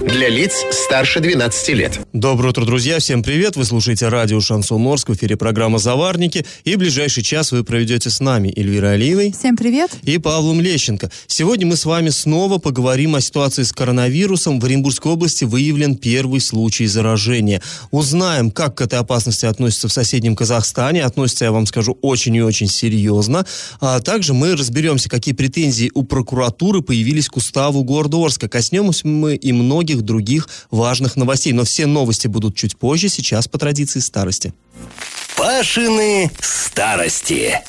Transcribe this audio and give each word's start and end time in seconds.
Для 0.00 0.28
лиц 0.28 0.64
старше 0.70 1.18
12 1.18 1.68
лет. 1.70 2.00
Доброе 2.12 2.50
утро, 2.50 2.64
друзья. 2.64 3.00
Всем 3.00 3.24
привет. 3.24 3.56
Вы 3.56 3.64
слушаете 3.64 4.06
радио 4.06 4.40
«Шансон 4.40 4.86
Орск». 4.86 5.08
В 5.08 5.14
эфире 5.14 5.36
программа 5.36 5.78
«Заварники». 5.78 6.46
И 6.62 6.76
в 6.76 6.78
ближайший 6.78 7.24
час 7.24 7.50
вы 7.50 7.64
проведете 7.64 8.08
с 8.08 8.20
нами 8.20 8.52
Эльвира 8.54 8.90
Алиевой. 8.90 9.32
Всем 9.32 9.56
привет. 9.56 9.90
И 10.04 10.18
Павлом 10.18 10.60
Лещенко. 10.60 11.10
Сегодня 11.26 11.66
мы 11.66 11.74
с 11.74 11.84
вами 11.84 12.10
снова 12.10 12.58
поговорим 12.58 13.16
о 13.16 13.20
ситуации 13.20 13.64
с 13.64 13.72
коронавирусом. 13.72 14.60
В 14.60 14.64
Оренбургской 14.66 15.10
области 15.10 15.42
выявлен 15.42 15.96
первый 15.96 16.40
случай 16.40 16.86
заражения. 16.86 17.60
Узнаем, 17.90 18.52
как 18.52 18.76
к 18.76 18.82
этой 18.82 19.00
опасности 19.00 19.46
относятся 19.46 19.88
в 19.88 19.92
соседнем 19.92 20.36
Казахстане. 20.36 21.02
Относится, 21.02 21.46
я 21.46 21.50
вам 21.50 21.66
скажу, 21.66 21.98
очень 22.02 22.36
и 22.36 22.40
очень 22.40 22.68
серьезно. 22.68 23.44
А 23.80 23.98
также 23.98 24.32
мы 24.32 24.54
разберемся, 24.54 25.08
какие 25.08 25.34
претензии 25.34 25.90
у 25.92 26.04
прокуратуры 26.04 26.82
появились 26.82 27.28
к 27.28 27.36
уставу 27.36 27.82
города 27.82 28.16
Орска. 28.16 28.48
Коснемся 28.48 29.08
мы 29.08 29.34
и 29.34 29.52
многих 29.52 29.87
других 29.96 30.48
важных 30.70 31.16
новостей. 31.16 31.52
Но 31.52 31.64
все 31.64 31.86
новости 31.86 32.26
будут 32.26 32.56
чуть 32.56 32.76
позже, 32.76 33.08
сейчас 33.08 33.48
по 33.48 33.58
традиции 33.58 34.00
старости. 34.00 34.54
Пашины 35.36 36.30
старости. 36.40 37.60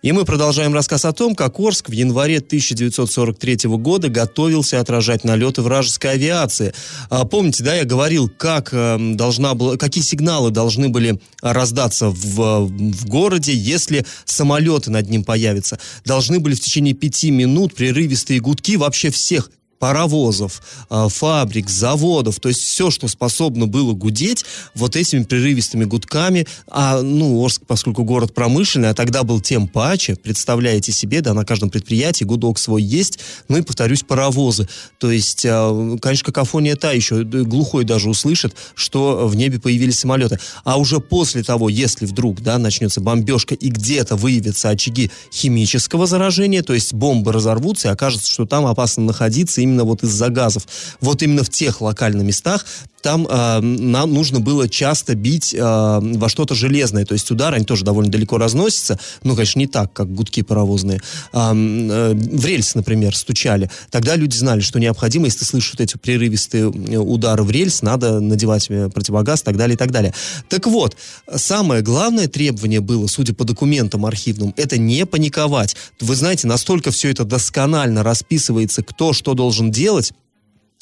И 0.00 0.12
мы 0.12 0.24
продолжаем 0.24 0.74
рассказ 0.74 1.04
о 1.04 1.12
том, 1.12 1.34
как 1.34 1.58
Орск 1.58 1.88
в 1.88 1.92
январе 1.92 2.38
1943 2.38 3.68
года 3.70 4.08
готовился 4.08 4.78
отражать 4.78 5.24
налеты 5.24 5.60
вражеской 5.60 6.12
авиации. 6.12 6.72
А, 7.10 7.24
помните, 7.24 7.64
да, 7.64 7.74
я 7.74 7.84
говорил, 7.84 8.28
как 8.28 8.68
э, 8.72 8.96
должна 9.14 9.54
была, 9.54 9.76
какие 9.76 10.04
сигналы 10.04 10.52
должны 10.52 10.88
были 10.88 11.20
раздаться 11.42 12.10
в, 12.10 12.68
в 12.68 13.06
городе, 13.06 13.52
если 13.52 14.06
самолеты 14.24 14.92
над 14.92 15.10
ним 15.10 15.24
появятся. 15.24 15.80
Должны 16.04 16.38
были 16.38 16.54
в 16.54 16.60
течение 16.60 16.94
пяти 16.94 17.32
минут 17.32 17.74
прерывистые 17.74 18.38
гудки 18.38 18.76
вообще 18.76 19.10
всех 19.10 19.50
паровозов, 19.78 20.62
а, 20.90 21.08
фабрик, 21.08 21.68
заводов, 21.68 22.40
то 22.40 22.48
есть 22.48 22.62
все, 22.62 22.90
что 22.90 23.08
способно 23.08 23.66
было 23.66 23.92
гудеть 23.92 24.44
вот 24.74 24.96
этими 24.96 25.24
прерывистыми 25.24 25.84
гудками, 25.84 26.46
а, 26.68 27.00
ну, 27.02 27.42
Орск, 27.44 27.62
поскольку 27.66 28.04
город 28.04 28.34
промышленный, 28.34 28.90
а 28.90 28.94
тогда 28.94 29.22
был 29.22 29.40
тем 29.40 29.68
паче, 29.68 30.16
представляете 30.16 30.92
себе, 30.92 31.20
да, 31.20 31.34
на 31.34 31.44
каждом 31.44 31.70
предприятии 31.70 32.24
гудок 32.24 32.58
свой 32.58 32.82
есть, 32.82 33.18
ну 33.48 33.58
и, 33.58 33.62
повторюсь, 33.62 34.02
паровозы, 34.02 34.68
то 34.98 35.10
есть, 35.10 35.44
а, 35.46 35.96
конечно, 36.00 36.26
какофония 36.26 36.76
та 36.76 36.92
еще, 36.92 37.22
глухой 37.24 37.84
даже 37.84 38.08
услышит, 38.08 38.54
что 38.74 39.26
в 39.28 39.36
небе 39.36 39.60
появились 39.60 39.98
самолеты, 40.00 40.38
а 40.64 40.78
уже 40.78 41.00
после 41.00 41.42
того, 41.42 41.68
если 41.68 42.06
вдруг, 42.06 42.40
да, 42.40 42.58
начнется 42.58 43.00
бомбежка 43.00 43.54
и 43.54 43.68
где-то 43.68 44.16
выявятся 44.16 44.70
очаги 44.70 45.10
химического 45.32 46.06
заражения, 46.06 46.62
то 46.62 46.74
есть 46.74 46.92
бомбы 46.94 47.32
разорвутся 47.32 47.88
и 47.88 47.90
окажется, 47.90 48.30
что 48.30 48.46
там 48.46 48.66
опасно 48.66 49.04
находиться, 49.04 49.60
именно 49.68 49.84
вот 49.84 50.02
из-за 50.02 50.28
газов. 50.28 50.66
Вот 51.00 51.22
именно 51.22 51.44
в 51.44 51.50
тех 51.50 51.80
локальных 51.80 52.24
местах 52.26 52.64
там 53.02 53.26
э, 53.28 53.60
нам 53.60 54.12
нужно 54.12 54.40
было 54.40 54.68
часто 54.68 55.14
бить 55.14 55.54
э, 55.54 55.58
во 55.58 56.28
что-то 56.28 56.54
железное. 56.54 57.04
То 57.04 57.14
есть 57.14 57.30
удары, 57.30 57.56
они 57.56 57.64
тоже 57.64 57.84
довольно 57.84 58.10
далеко 58.10 58.38
разносятся. 58.38 58.98
Ну, 59.22 59.34
конечно, 59.34 59.58
не 59.58 59.66
так, 59.66 59.92
как 59.92 60.12
гудки 60.12 60.42
паровозные. 60.42 61.00
Э, 61.32 61.52
э, 61.52 62.14
в 62.14 62.44
рельс, 62.44 62.74
например, 62.74 63.16
стучали. 63.16 63.70
Тогда 63.90 64.16
люди 64.16 64.36
знали, 64.36 64.60
что 64.60 64.80
необходимо, 64.80 65.26
если 65.26 65.40
ты 65.40 65.44
слышишь 65.44 65.72
вот 65.72 65.80
эти 65.80 65.96
прерывистые 65.96 66.64
э, 66.64 66.96
удары 66.96 67.44
в 67.44 67.50
рельс, 67.50 67.82
надо 67.82 68.20
надевать 68.20 68.66
э, 68.68 68.88
противогаз 68.88 69.42
и 69.42 69.44
так 69.44 69.56
далее, 69.56 69.74
и 69.74 69.78
так 69.78 69.90
далее. 69.90 70.12
Так 70.48 70.66
вот, 70.66 70.96
самое 71.34 71.82
главное 71.82 72.28
требование 72.28 72.80
было, 72.80 73.06
судя 73.06 73.34
по 73.34 73.44
документам 73.44 74.06
архивным, 74.06 74.54
это 74.56 74.78
не 74.78 75.06
паниковать. 75.06 75.76
Вы 76.00 76.14
знаете, 76.14 76.46
настолько 76.46 76.90
все 76.90 77.10
это 77.10 77.24
досконально 77.24 78.02
расписывается, 78.02 78.82
кто 78.82 79.12
что 79.12 79.34
должен 79.34 79.70
делать, 79.70 80.12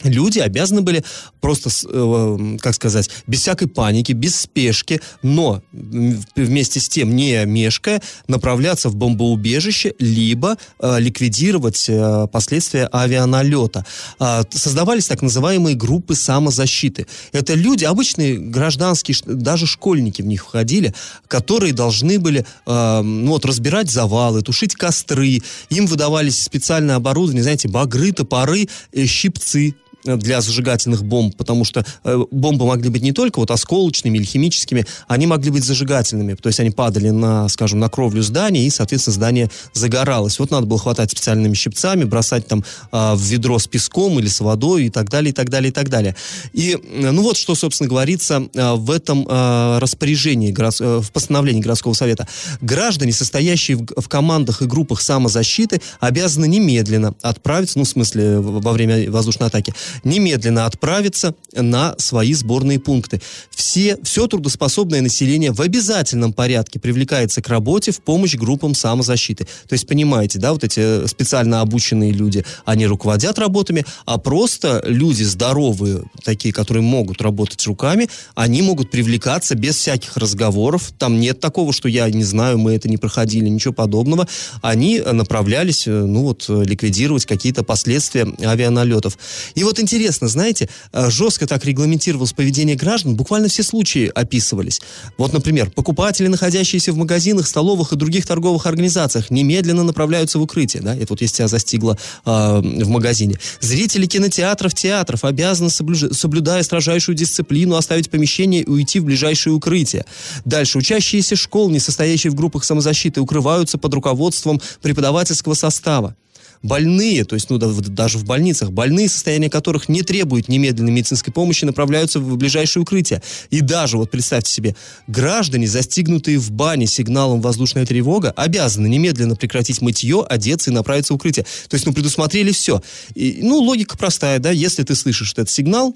люди 0.04 0.38
обязаны 0.38 0.82
были 0.82 1.04
просто, 1.40 1.70
э, 1.88 2.56
как 2.60 2.74
сказать, 2.74 3.10
без 3.26 3.40
всякой 3.40 3.68
паники, 3.68 4.12
без 4.12 4.36
спешки, 4.36 5.00
но 5.22 5.62
вместе 5.72 6.80
с 6.80 6.88
тем, 6.88 7.16
не 7.16 7.44
мешкая, 7.46 8.02
направляться 8.28 8.90
в 8.90 8.96
бомбоубежище, 8.96 9.94
либо 9.98 10.56
э, 10.80 11.00
ликвидировать 11.00 11.86
э, 11.88 12.26
последствия 12.30 12.88
авианалета. 12.92 13.86
Э, 14.20 14.42
создавались 14.50 15.06
так 15.06 15.22
называемые 15.22 15.76
группы 15.76 16.14
самозащиты. 16.14 17.06
Это 17.32 17.54
люди, 17.54 17.84
обычные 17.84 18.38
гражданские, 18.38 19.16
даже 19.24 19.66
школьники 19.66 20.20
в 20.20 20.26
них 20.26 20.44
входили, 20.44 20.94
которые 21.26 21.72
должны 21.72 22.18
были 22.18 22.44
ну, 22.66 23.28
вот, 23.28 23.44
разбирать 23.44 23.90
завалы, 23.90 24.42
тушить 24.42 24.74
костры. 24.74 25.40
Им 25.70 25.86
выдавались 25.86 26.42
специальное 26.42 26.96
оборудование, 26.96 27.42
знаете, 27.42 27.68
багры, 27.68 28.12
топоры, 28.12 28.68
щипцы, 28.94 29.74
для 30.06 30.40
зажигательных 30.40 31.04
бомб, 31.04 31.36
потому 31.36 31.64
что 31.64 31.84
э, 32.04 32.24
бомбы 32.30 32.66
могли 32.66 32.90
быть 32.90 33.02
не 33.02 33.12
только 33.12 33.40
вот 33.40 33.50
осколочными 33.50 34.18
или 34.18 34.24
химическими, 34.24 34.86
они 35.08 35.26
могли 35.26 35.50
быть 35.50 35.64
зажигательными, 35.64 36.34
то 36.34 36.48
есть 36.48 36.60
они 36.60 36.70
падали 36.70 37.10
на, 37.10 37.48
скажем, 37.48 37.78
на 37.80 37.88
кровлю 37.88 38.22
здания, 38.22 38.66
и, 38.66 38.70
соответственно, 38.70 39.14
здание 39.14 39.50
загоралось. 39.72 40.38
Вот 40.38 40.50
надо 40.50 40.66
было 40.66 40.78
хватать 40.78 41.10
специальными 41.10 41.54
щипцами, 41.54 42.04
бросать 42.04 42.46
там 42.46 42.64
э, 42.92 43.14
в 43.14 43.20
ведро 43.20 43.58
с 43.58 43.66
песком 43.66 44.18
или 44.18 44.28
с 44.28 44.40
водой 44.40 44.84
и 44.86 44.90
так 44.90 45.10
далее, 45.10 45.30
и 45.30 45.34
так 45.34 45.50
далее, 45.50 45.70
и 45.70 45.72
так 45.72 45.88
далее. 45.88 46.14
И, 46.52 46.78
э, 46.82 47.10
ну 47.10 47.22
вот, 47.22 47.36
что, 47.36 47.54
собственно, 47.54 47.88
говорится 47.88 48.48
э, 48.54 48.72
в 48.74 48.90
этом 48.90 49.26
э, 49.28 49.78
распоряжении, 49.78 50.52
город, 50.52 50.76
э, 50.80 51.00
в 51.02 51.10
постановлении 51.10 51.60
городского 51.60 51.92
совета. 51.94 52.28
Граждане, 52.60 53.12
состоящие 53.12 53.76
в, 53.76 53.86
в 54.00 54.08
командах 54.08 54.62
и 54.62 54.66
группах 54.66 55.00
самозащиты, 55.00 55.80
обязаны 56.00 56.46
немедленно 56.46 57.14
отправиться, 57.22 57.78
ну, 57.78 57.84
в 57.84 57.88
смысле, 57.88 58.40
во 58.40 58.72
время 58.72 59.10
воздушной 59.10 59.48
атаки, 59.48 59.74
немедленно 60.04 60.66
отправиться 60.66 61.34
на 61.52 61.94
свои 61.98 62.34
сборные 62.34 62.78
пункты. 62.78 63.20
Все, 63.50 63.98
все 64.02 64.26
трудоспособное 64.26 65.00
население 65.00 65.52
в 65.52 65.60
обязательном 65.60 66.32
порядке 66.32 66.78
привлекается 66.78 67.42
к 67.42 67.48
работе 67.48 67.92
в 67.92 68.00
помощь 68.00 68.34
группам 68.34 68.74
самозащиты. 68.74 69.44
То 69.44 69.72
есть, 69.72 69.86
понимаете, 69.86 70.38
да, 70.38 70.52
вот 70.52 70.64
эти 70.64 71.06
специально 71.06 71.60
обученные 71.60 72.12
люди, 72.12 72.44
они 72.64 72.86
руководят 72.86 73.38
работами, 73.38 73.84
а 74.04 74.18
просто 74.18 74.82
люди 74.86 75.22
здоровые, 75.22 76.04
такие, 76.22 76.52
которые 76.52 76.82
могут 76.82 77.22
работать 77.22 77.64
руками, 77.66 78.08
они 78.34 78.62
могут 78.62 78.90
привлекаться 78.90 79.54
без 79.54 79.76
всяких 79.76 80.16
разговоров. 80.16 80.92
Там 80.98 81.20
нет 81.20 81.40
такого, 81.40 81.72
что 81.72 81.88
я 81.88 82.08
не 82.10 82.24
знаю, 82.24 82.58
мы 82.58 82.74
это 82.74 82.88
не 82.88 82.96
проходили, 82.96 83.48
ничего 83.48 83.72
подобного. 83.72 84.28
Они 84.62 85.00
направлялись, 85.00 85.86
ну 85.86 86.22
вот, 86.22 86.46
ликвидировать 86.48 87.26
какие-то 87.26 87.62
последствия 87.62 88.26
авианалетов. 88.42 89.18
И 89.54 89.64
вот 89.64 89.75
интересно, 89.80 90.28
знаете, 90.28 90.68
э, 90.92 91.10
жестко 91.10 91.46
так 91.46 91.64
регламентировалось 91.64 92.32
поведение 92.32 92.76
граждан, 92.76 93.14
буквально 93.14 93.48
все 93.48 93.62
случаи 93.62 94.10
описывались. 94.14 94.80
Вот, 95.18 95.32
например, 95.32 95.70
покупатели, 95.70 96.26
находящиеся 96.26 96.92
в 96.92 96.96
магазинах, 96.96 97.46
столовых 97.46 97.92
и 97.92 97.96
других 97.96 98.26
торговых 98.26 98.66
организациях, 98.66 99.30
немедленно 99.30 99.84
направляются 99.84 100.38
в 100.38 100.42
укрытие, 100.42 100.82
да, 100.82 100.94
это 100.94 101.06
вот 101.10 101.20
если 101.20 101.36
тебя 101.36 101.48
застигло 101.48 101.98
э, 102.24 102.30
в 102.30 102.88
магазине. 102.88 103.38
Зрители 103.60 104.06
кинотеатров, 104.06 104.74
театров 104.74 105.24
обязаны, 105.24 105.70
соблюж... 105.70 106.04
соблюдая 106.12 106.62
строжайшую 106.62 107.16
дисциплину, 107.16 107.76
оставить 107.76 108.10
помещение 108.10 108.62
и 108.62 108.68
уйти 108.68 109.00
в 109.00 109.04
ближайшее 109.04 109.54
укрытие. 109.54 110.04
Дальше, 110.44 110.78
учащиеся 110.78 111.36
школ, 111.36 111.70
не 111.70 111.78
состоящие 111.78 112.30
в 112.30 112.34
группах 112.34 112.64
самозащиты, 112.64 113.20
укрываются 113.20 113.78
под 113.78 113.94
руководством 113.94 114.60
преподавательского 114.82 115.54
состава 115.54 116.14
больные, 116.62 117.24
то 117.24 117.34
есть 117.34 117.50
ну, 117.50 117.58
даже 117.58 118.18
в 118.18 118.24
больницах, 118.24 118.72
больные, 118.72 119.08
состояние 119.08 119.50
которых 119.50 119.88
не 119.88 120.02
требует 120.02 120.48
немедленной 120.48 120.92
медицинской 120.92 121.32
помощи, 121.32 121.64
направляются 121.64 122.20
в 122.20 122.36
ближайшее 122.36 122.82
укрытие. 122.82 123.22
И 123.50 123.60
даже, 123.60 123.98
вот 123.98 124.10
представьте 124.10 124.52
себе, 124.52 124.76
граждане, 125.06 125.66
застигнутые 125.66 126.38
в 126.38 126.50
бане 126.50 126.86
сигналом 126.86 127.40
воздушная 127.40 127.86
тревога, 127.86 128.32
обязаны 128.36 128.86
немедленно 128.86 129.36
прекратить 129.36 129.80
мытье, 129.80 130.24
одеться 130.28 130.70
и 130.70 130.74
направиться 130.74 131.12
в 131.12 131.16
укрытие. 131.16 131.44
То 131.68 131.74
есть, 131.74 131.86
ну, 131.86 131.92
предусмотрели 131.92 132.52
все. 132.52 132.82
И, 133.14 133.40
ну, 133.42 133.58
логика 133.58 133.96
простая, 133.96 134.38
да, 134.38 134.50
если 134.50 134.82
ты 134.82 134.94
слышишь 134.94 135.32
этот 135.32 135.50
сигнал, 135.50 135.94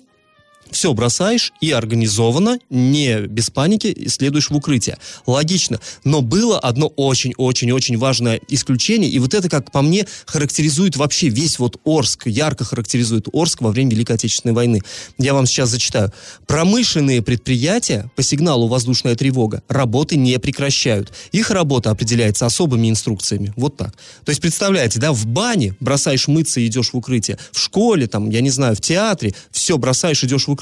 все 0.71 0.93
бросаешь 0.95 1.53
и 1.61 1.71
организованно, 1.71 2.59
не 2.71 3.21
без 3.23 3.51
паники, 3.51 4.09
следуешь 4.09 4.51
в 4.51 4.57
укрытие. 4.57 4.99
Логично. 5.27 5.81
Но 6.05 6.23
было 6.23 6.59
одно 6.59 6.87
очень-очень-очень 6.89 7.99
важное 7.99 8.41
исключение, 8.49 9.11
и 9.11 9.19
вот 9.19 9.35
это, 9.35 9.49
как 9.49 9.73
по 9.73 9.83
мне, 9.83 10.07
характеризует 10.27 10.97
вообще 10.97 11.29
весь 11.29 11.59
вот 11.59 11.81
Орск, 11.85 12.27
ярко 12.27 12.65
характеризует 12.65 13.27
Орск 13.33 13.63
во 13.63 13.71
время 13.71 13.91
Великой 13.91 14.17
Отечественной 14.17 14.55
войны. 14.55 14.81
Я 15.19 15.35
вам 15.35 15.47
сейчас 15.47 15.71
зачитаю. 15.71 16.13
Промышленные 16.47 17.23
предприятия 17.23 18.11
по 18.17 18.23
сигналу 18.23 18.69
«Воздушная 18.69 19.17
тревога» 19.17 19.63
работы 19.69 20.17
не 20.17 20.39
прекращают. 20.39 21.13
Их 21.33 21.51
работа 21.51 21.91
определяется 21.91 22.47
особыми 22.47 22.89
инструкциями. 22.89 23.53
Вот 23.57 23.77
так. 23.77 23.93
То 24.25 24.31
есть, 24.31 24.41
представляете, 24.41 25.01
да, 25.01 25.13
в 25.13 25.27
бане 25.27 25.75
бросаешь 25.81 26.29
мыться 26.29 26.61
и 26.61 26.67
идешь 26.67 26.93
в 26.93 26.97
укрытие. 26.97 27.39
В 27.53 27.59
школе, 27.59 28.07
там, 28.07 28.31
я 28.31 28.41
не 28.41 28.51
знаю, 28.51 28.77
в 28.77 28.81
театре, 28.81 29.35
все 29.51 29.77
бросаешь, 29.77 30.23
идешь 30.23 30.47
в 30.47 30.51
укрытие. 30.51 30.60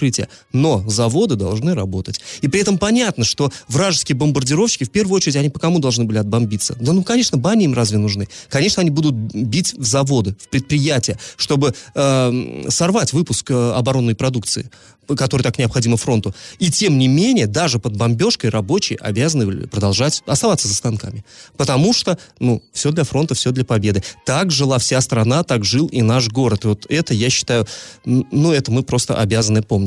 Но 0.52 0.84
заводы 0.88 1.36
должны 1.36 1.74
работать. 1.74 2.20
И 2.40 2.48
при 2.48 2.60
этом 2.60 2.78
понятно, 2.78 3.24
что 3.24 3.50
вражеские 3.68 4.16
бомбардировщики, 4.16 4.84
в 4.84 4.90
первую 4.90 5.16
очередь, 5.16 5.36
они 5.36 5.48
по 5.48 5.58
кому 5.58 5.78
должны 5.78 6.04
были 6.04 6.18
отбомбиться? 6.18 6.76
Да 6.80 6.92
ну, 6.92 7.02
конечно, 7.02 7.38
бани 7.38 7.64
им 7.64 7.74
разве 7.74 7.98
нужны? 7.98 8.28
Конечно, 8.48 8.80
они 8.80 8.90
будут 8.90 9.14
бить 9.14 9.74
в 9.74 9.84
заводы, 9.84 10.36
в 10.40 10.48
предприятия, 10.48 11.18
чтобы 11.36 11.74
э, 11.94 12.64
сорвать 12.68 13.12
выпуск 13.12 13.50
э, 13.50 13.72
оборонной 13.72 14.14
продукции 14.14 14.70
который 15.16 15.42
так 15.42 15.58
необходимо 15.58 15.96
фронту. 15.96 16.34
И 16.58 16.70
тем 16.70 16.98
не 16.98 17.08
менее, 17.08 17.46
даже 17.46 17.78
под 17.78 17.96
бомбежкой 17.96 18.50
рабочие 18.50 18.98
обязаны 18.98 19.66
продолжать 19.66 20.22
оставаться 20.26 20.68
за 20.68 20.74
станками. 20.74 21.24
Потому 21.56 21.92
что, 21.92 22.18
ну, 22.38 22.62
все 22.72 22.90
для 22.92 23.04
фронта, 23.04 23.34
все 23.34 23.50
для 23.52 23.64
победы. 23.64 24.02
Так 24.26 24.50
жила 24.50 24.78
вся 24.78 25.00
страна, 25.00 25.42
так 25.44 25.64
жил 25.64 25.86
и 25.86 26.02
наш 26.02 26.28
город. 26.28 26.64
И 26.64 26.68
вот 26.68 26.86
это, 26.88 27.14
я 27.14 27.30
считаю, 27.30 27.66
ну, 28.04 28.52
это 28.52 28.70
мы 28.70 28.82
просто 28.82 29.16
обязаны 29.16 29.62
помнить. 29.62 29.77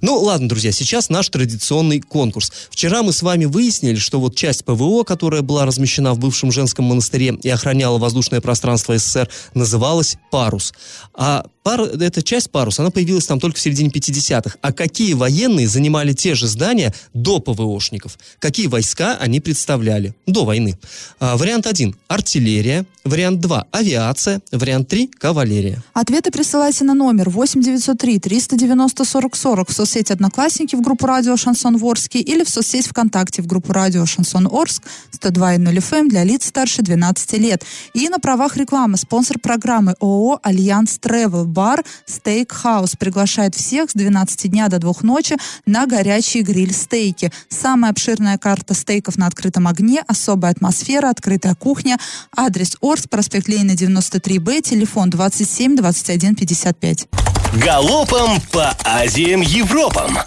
Ну, 0.00 0.18
ладно, 0.18 0.48
друзья, 0.48 0.72
сейчас 0.72 1.08
наш 1.08 1.28
традиционный 1.28 2.00
конкурс. 2.00 2.52
Вчера 2.70 3.02
мы 3.02 3.12
с 3.12 3.22
вами 3.22 3.44
выяснили, 3.44 3.96
что 3.96 4.20
вот 4.20 4.36
часть 4.36 4.64
ПВО, 4.64 5.04
которая 5.04 5.42
была 5.42 5.66
размещена 5.66 6.14
в 6.14 6.18
бывшем 6.18 6.52
женском 6.52 6.84
монастыре 6.86 7.38
и 7.42 7.48
охраняла 7.48 7.98
воздушное 7.98 8.40
пространство 8.40 8.96
СССР, 8.96 9.28
называлась 9.54 10.16
«Парус». 10.30 10.72
А 11.14 11.46
пар, 11.68 11.82
эта 11.82 12.22
часть 12.22 12.50
«Парус», 12.50 12.80
она 12.80 12.90
появилась 12.90 13.26
там 13.26 13.38
только 13.40 13.58
в 13.58 13.60
середине 13.60 13.90
50-х 13.90 14.56
а 14.62 14.72
какие 14.72 15.12
военные 15.12 15.68
занимали 15.68 16.14
те 16.14 16.34
же 16.34 16.46
здания 16.46 16.94
до 17.12 17.40
ПВОшников, 17.40 18.18
какие 18.38 18.68
войска 18.68 19.18
они 19.20 19.40
представляли 19.40 20.14
до 20.26 20.46
войны. 20.46 20.78
А, 21.20 21.36
вариант 21.36 21.66
1– 21.66 21.94
артиллерия, 22.08 22.86
вариант 23.04 23.40
2– 23.40 23.66
авиация, 23.70 24.40
вариант 24.50 24.88
3– 24.88 25.10
кавалерия. 25.18 25.82
Ответы 25.92 26.30
присылайте 26.30 26.84
на 26.84 26.94
номер 26.94 27.28
8903 27.28 28.18
390 28.18 29.04
40 29.04 29.36
40 29.36 29.68
в 29.68 29.72
соцсети 29.72 30.12
«Одноклассники» 30.12 30.74
в 30.74 30.80
группу 30.80 31.06
радио 31.06 31.36
«Шансон» 31.36 31.76
в 31.76 31.83
Орске 31.83 32.20
или 32.20 32.44
в 32.44 32.48
соцсеть 32.48 32.86
ВКонтакте 32.86 33.42
в 33.42 33.46
группу 33.46 33.74
радио 33.74 34.06
«Шансон 34.06 34.48
Орск» 34.50 34.84
102.0 35.12 35.76
FM 35.76 36.08
для 36.08 36.24
лиц 36.24 36.46
старше 36.46 36.80
12 36.82 37.32
лет. 37.34 37.62
И 37.92 38.08
на 38.08 38.18
правах 38.18 38.56
рекламы 38.56 38.96
спонсор 38.96 39.38
программы 39.38 39.94
ООО 40.00 40.40
«Альянс 40.42 40.98
Travel» 40.98 41.44
бар 41.58 41.84
«Стейк-хаус» 42.06 42.96
приглашает 42.96 43.54
всех 43.54 43.90
с 43.90 43.94
12 43.94 44.50
дней 44.50 44.58
дня 44.58 44.68
до 44.68 44.80
двух 44.80 45.04
ночи 45.04 45.36
на 45.66 45.86
горячие 45.86 46.42
гриль-стейки. 46.42 47.30
Самая 47.48 47.92
обширная 47.92 48.36
карта 48.38 48.74
стейков 48.74 49.16
на 49.16 49.28
открытом 49.28 49.68
огне, 49.68 50.02
особая 50.08 50.50
атмосфера, 50.50 51.10
открытая 51.10 51.54
кухня. 51.54 51.96
Адрес 52.36 52.76
Орск, 52.80 53.08
проспект 53.08 53.46
Ленина, 53.46 53.76
93Б, 53.76 54.62
телефон 54.62 55.10
27 55.10 55.76
21 55.76 56.34
55. 56.34 57.06
Галопом 57.54 58.40
по 58.50 58.76
Азиям 58.84 59.42
Европам! 59.42 60.18